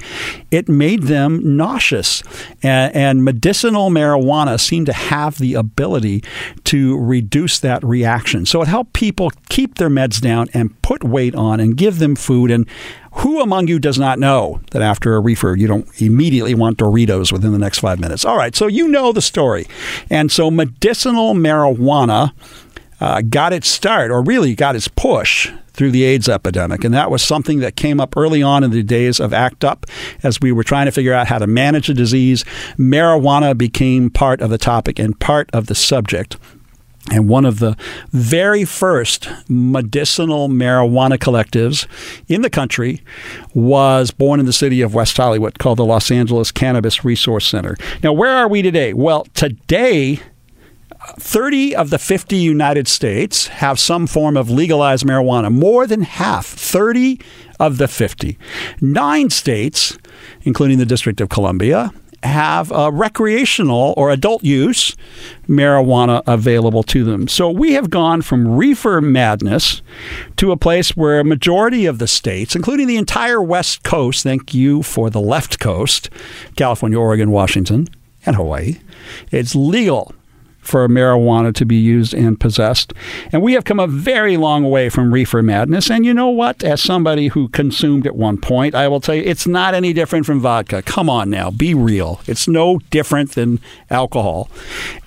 [0.49, 2.23] it made them nauseous.
[2.64, 6.23] And, and medicinal marijuana seemed to have the ability
[6.64, 8.48] to reduce that reaction.
[8.48, 12.16] So, it helped people keep their meds down and put weight on and give them
[12.16, 12.50] food.
[12.50, 12.66] And
[13.12, 17.32] who among you does not know that after a reefer, you don't immediately want Doritos
[17.32, 18.24] within the next five minutes?
[18.24, 19.68] All right, so you know the story.
[20.10, 22.32] And so medicinal marijuana
[23.02, 26.86] uh, got its start, or really got its push through the AIDS epidemic.
[26.86, 29.86] And that was something that came up early on in the days of ACT UP
[30.24, 32.46] as we were trying to figure out how to manage the disease.
[32.78, 36.38] Marijuana became part of the topic and part of the subject.
[37.11, 37.77] And one of the
[38.11, 41.86] very first medicinal marijuana collectives
[42.27, 43.02] in the country
[43.53, 47.77] was born in the city of West Hollywood called the Los Angeles Cannabis Resource Center.
[48.02, 48.94] Now, where are we today?
[48.94, 50.19] Well, today,
[51.19, 56.45] 30 of the 50 United States have some form of legalized marijuana, more than half,
[56.45, 57.19] 30
[57.60, 58.38] of the 50.
[58.82, 59.98] Nine states,
[60.41, 61.91] including the District of Columbia,
[62.26, 64.95] have recreational or adult use
[65.47, 67.27] marijuana available to them.
[67.27, 69.81] So we have gone from reefer madness
[70.38, 74.53] to a place where a majority of the states, including the entire West Coast, thank
[74.53, 76.10] you for the left coast,
[76.56, 77.88] California, Oregon, Washington,
[78.26, 78.80] and Hawaii,
[79.31, 80.14] it's legal
[80.66, 82.94] for marijuana to be used and possessed.
[83.32, 85.90] And we have come a very long way from reefer madness.
[85.90, 86.64] And you know what?
[86.64, 90.26] As somebody who consumed at one point, I will tell you it's not any different
[90.26, 90.82] from vodka.
[90.82, 92.22] Come on now, be real.
[92.28, 93.60] It's no different than
[93.90, 94.50] alcohol.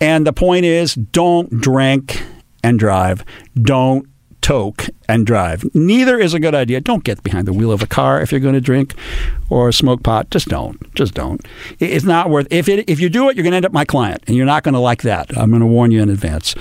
[0.01, 2.23] And the point is don't drink
[2.63, 3.25] and drive.
[3.55, 4.09] Don't
[4.41, 5.65] toke and drive.
[5.75, 6.81] Neither is a good idea.
[6.81, 8.95] Don't get behind the wheel of a car if you're going to drink
[9.51, 10.31] or smoke pot.
[10.31, 10.95] Just don't.
[10.95, 11.45] Just don't.
[11.79, 12.47] It's not worth.
[12.51, 14.47] If it, if you do it, you're going to end up my client, and you're
[14.47, 15.37] not going to like that.
[15.37, 16.55] I'm going to warn you in advance.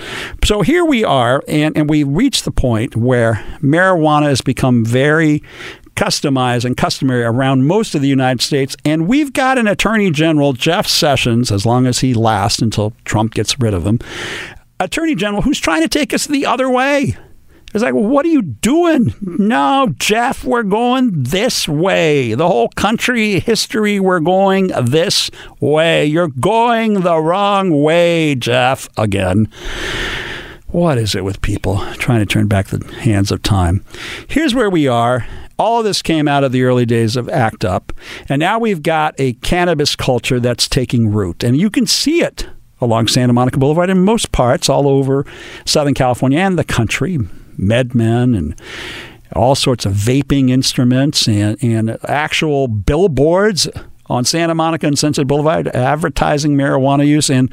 [0.44, 5.42] So here we are, and and we reached the point where marijuana has become very
[5.98, 8.76] customized and customary around most of the United States.
[8.84, 13.34] And we've got an Attorney General, Jeff Sessions, as long as he lasts until Trump
[13.34, 13.98] gets rid of him,
[14.78, 17.16] Attorney General who's trying to take us the other way.
[17.74, 19.14] It's like, well, what are you doing?
[19.20, 22.34] No, Jeff, we're going this way.
[22.34, 25.30] The whole country history, we're going this
[25.60, 26.06] way.
[26.06, 29.48] You're going the wrong way, Jeff, again.
[30.68, 33.84] What is it with people trying to turn back the hands of time?
[34.28, 35.26] Here's where we are.
[35.58, 37.92] All of this came out of the early days of ACT UP,
[38.28, 42.46] and now we've got a cannabis culture that's taking root, and you can see it
[42.80, 45.26] along Santa Monica Boulevard in most parts all over
[45.64, 47.18] Southern California and the country.
[47.58, 48.60] MedMen and
[49.34, 53.68] all sorts of vaping instruments and, and actual billboards
[54.10, 57.30] on Santa Monica and Sunset Boulevard advertising marijuana use.
[57.30, 57.52] And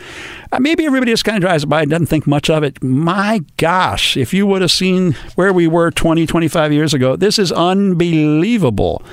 [0.51, 2.81] uh, maybe everybody just kind of drives by and doesn't think much of it.
[2.81, 7.37] My gosh, if you would have seen where we were 20, 25 years ago, this
[7.37, 9.03] is unbelievable.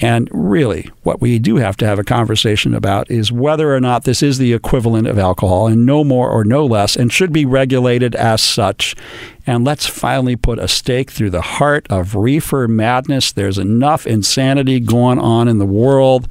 [0.00, 4.04] And really, what we do have to have a conversation about is whether or not
[4.04, 7.46] this is the equivalent of alcohol, and no more or no less, and should be
[7.46, 8.96] regulated as such.
[9.46, 13.30] And let's finally put a stake through the heart of reefer madness.
[13.30, 16.26] There's enough insanity going on in the world.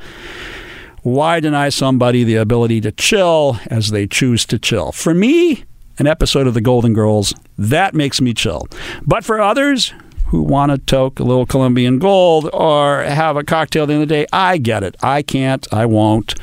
[1.03, 4.91] Why deny somebody the ability to chill as they choose to chill?
[4.91, 5.63] For me,
[5.99, 8.67] an episode of The Golden Girls, that makes me chill.
[9.03, 9.93] But for others,
[10.33, 14.01] who want to toke a little Colombian gold or have a cocktail at the end
[14.01, 14.95] of the day, I get it.
[15.03, 15.71] I can't.
[15.71, 16.33] I won't.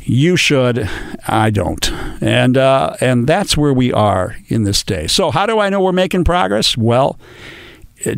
[0.00, 0.90] You should.
[1.28, 1.92] I don't.
[2.20, 5.06] And uh, and that's where we are in this day.
[5.06, 6.76] So how do I know we're making progress?
[6.76, 7.16] Well,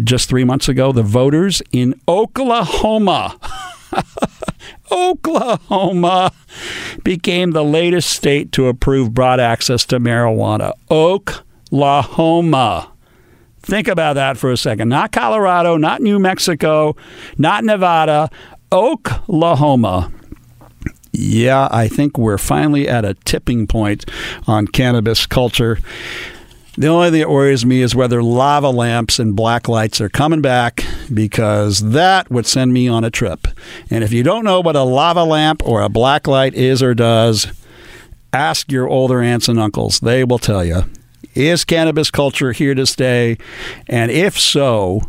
[0.03, 3.39] just three months ago, the voters in Oklahoma.
[4.91, 6.33] Oklahoma
[7.05, 10.73] became the latest state to approve broad access to marijuana.
[10.91, 11.53] Oklahoma.
[13.67, 14.91] Think about that for a second.
[14.91, 16.95] Not Colorado, not New Mexico,
[17.37, 18.31] not Nevada,
[18.71, 20.13] Oklahoma.
[21.11, 24.09] Yeah, I think we're finally at a tipping point
[24.47, 25.81] on cannabis culture.
[26.79, 30.43] The only thing that worries me is whether lava lamps and black lights are coming
[30.43, 33.49] back because that would send me on a trip.
[33.91, 36.95] And if you don't know what a lava lamp or a black light is or
[36.95, 37.49] does,
[38.33, 39.99] ask your older aunts and uncles.
[39.99, 40.85] They will tell you.
[41.35, 43.37] Is cannabis culture here to stay?
[43.89, 45.03] And if so,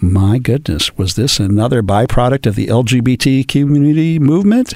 [0.00, 4.74] my goodness, was this another byproduct of the LGBT community movement?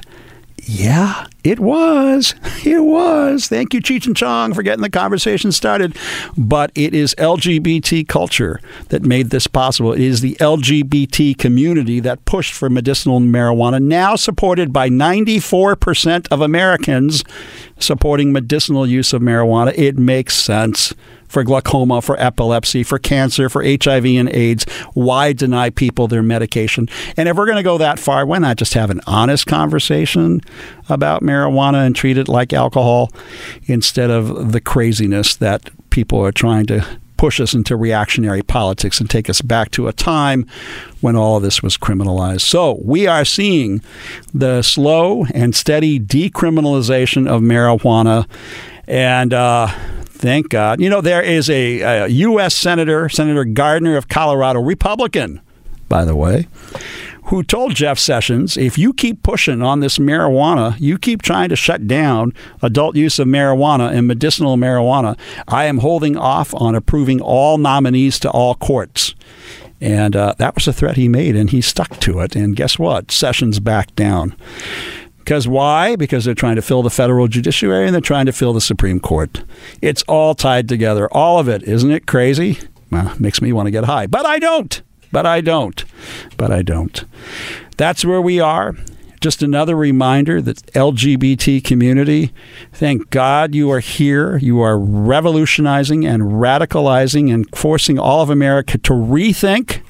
[0.63, 2.35] Yeah, it was.
[2.66, 3.47] It was.
[3.47, 5.97] Thank you, Cheech and Chong, for getting the conversation started.
[6.36, 9.93] But it is LGBT culture that made this possible.
[9.93, 16.40] It is the LGBT community that pushed for medicinal marijuana, now supported by 94% of
[16.40, 17.23] Americans
[17.78, 19.73] supporting medicinal use of marijuana.
[19.77, 20.93] It makes sense
[21.28, 24.64] for glaucoma, for epilepsy, for cancer, for HIV and AIDS.
[24.94, 26.89] Why deny people their medication?
[27.16, 30.40] And if we're going to go that far, why not just have an honest conversation
[30.89, 33.11] about marijuana and treat it like alcohol
[33.65, 36.85] instead of the craziness that people are trying to
[37.17, 40.47] push us into reactionary politics and take us back to a time
[41.01, 42.43] when all of this was criminalized.
[42.43, 43.81] So we are seeing
[44.35, 48.29] the slow and steady decriminalization of marijuana.
[48.87, 49.69] And uh,
[50.05, 50.81] thank God.
[50.81, 52.55] You know, there is a, a U.S.
[52.55, 55.41] Senator, Senator Gardner of Colorado, Republican,
[55.89, 56.49] by the way,
[57.27, 61.57] who told Jeff Sessions, if you keep pushing on this marijuana, you keep trying to
[61.57, 62.32] shut down
[62.62, 68.20] adult use of marijuana and medicinal marijuana, I am holding off on approving all nominees
[68.20, 69.15] to all courts.
[69.81, 72.35] And uh, that was a threat he made, and he stuck to it.
[72.36, 73.11] And guess what?
[73.11, 74.36] Sessions backed down.
[75.19, 75.97] Because why?
[75.97, 79.01] Because they're trying to fill the federal judiciary and they're trying to fill the Supreme
[79.01, 79.43] Court.
[79.82, 81.09] It's all tied together.
[81.12, 81.65] All of it.
[81.65, 82.61] Isn't it crazy?
[82.93, 84.07] Well, makes me want to get high.
[84.07, 84.81] But I don't.
[85.12, 85.85] But I don't.
[86.37, 87.05] But I don't.
[87.77, 88.74] That's where we are.
[89.20, 92.33] Just another reminder that LGBT community,
[92.73, 94.37] thank God you are here.
[94.37, 99.81] You are revolutionizing and radicalizing and forcing all of America to rethink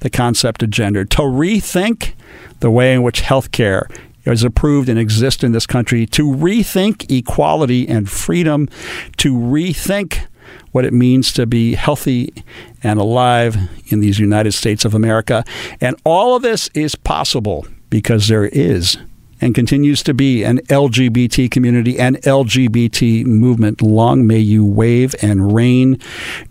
[0.00, 2.14] the concept of gender, to rethink
[2.60, 3.84] the way in which healthcare
[4.24, 8.68] is approved and exists in this country, to rethink equality and freedom,
[9.18, 10.26] to rethink
[10.72, 12.32] what it means to be healthy
[12.82, 13.56] and alive
[13.88, 15.44] in these United States of America.
[15.80, 18.98] And all of this is possible because there is
[19.40, 23.80] and continues to be an LGBT community and LGBT movement.
[23.80, 25.98] Long may you wave and reign.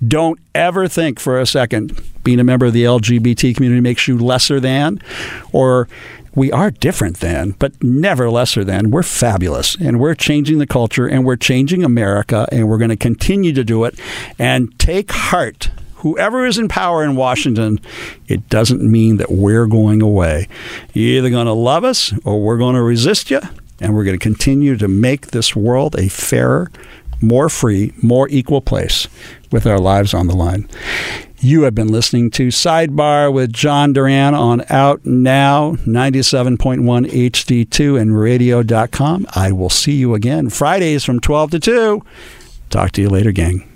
[0.06, 4.18] Don't ever think for a second being a member of the LGBT community makes you
[4.18, 5.02] lesser than
[5.52, 5.88] or
[6.36, 8.92] we are different than, but never lesser than.
[8.92, 12.98] We're fabulous and we're changing the culture and we're changing America and we're going to
[12.98, 14.00] continue to do it.
[14.38, 15.70] And take heart
[16.00, 17.80] whoever is in power in Washington,
[18.28, 20.48] it doesn't mean that we're going away.
[20.94, 23.42] You're either going to love us or we're going to resist you,
[23.82, 26.72] and we're going to continue to make this world a fairer,
[27.22, 29.08] more free, more equal place
[29.52, 30.68] with our lives on the line.
[31.40, 38.20] You have been listening to Sidebar with John Duran on Out Now, 97.1 HD2 and
[38.20, 39.26] radio.com.
[39.36, 42.04] I will see you again Fridays from 12 to 2.
[42.70, 43.69] Talk to you later, gang.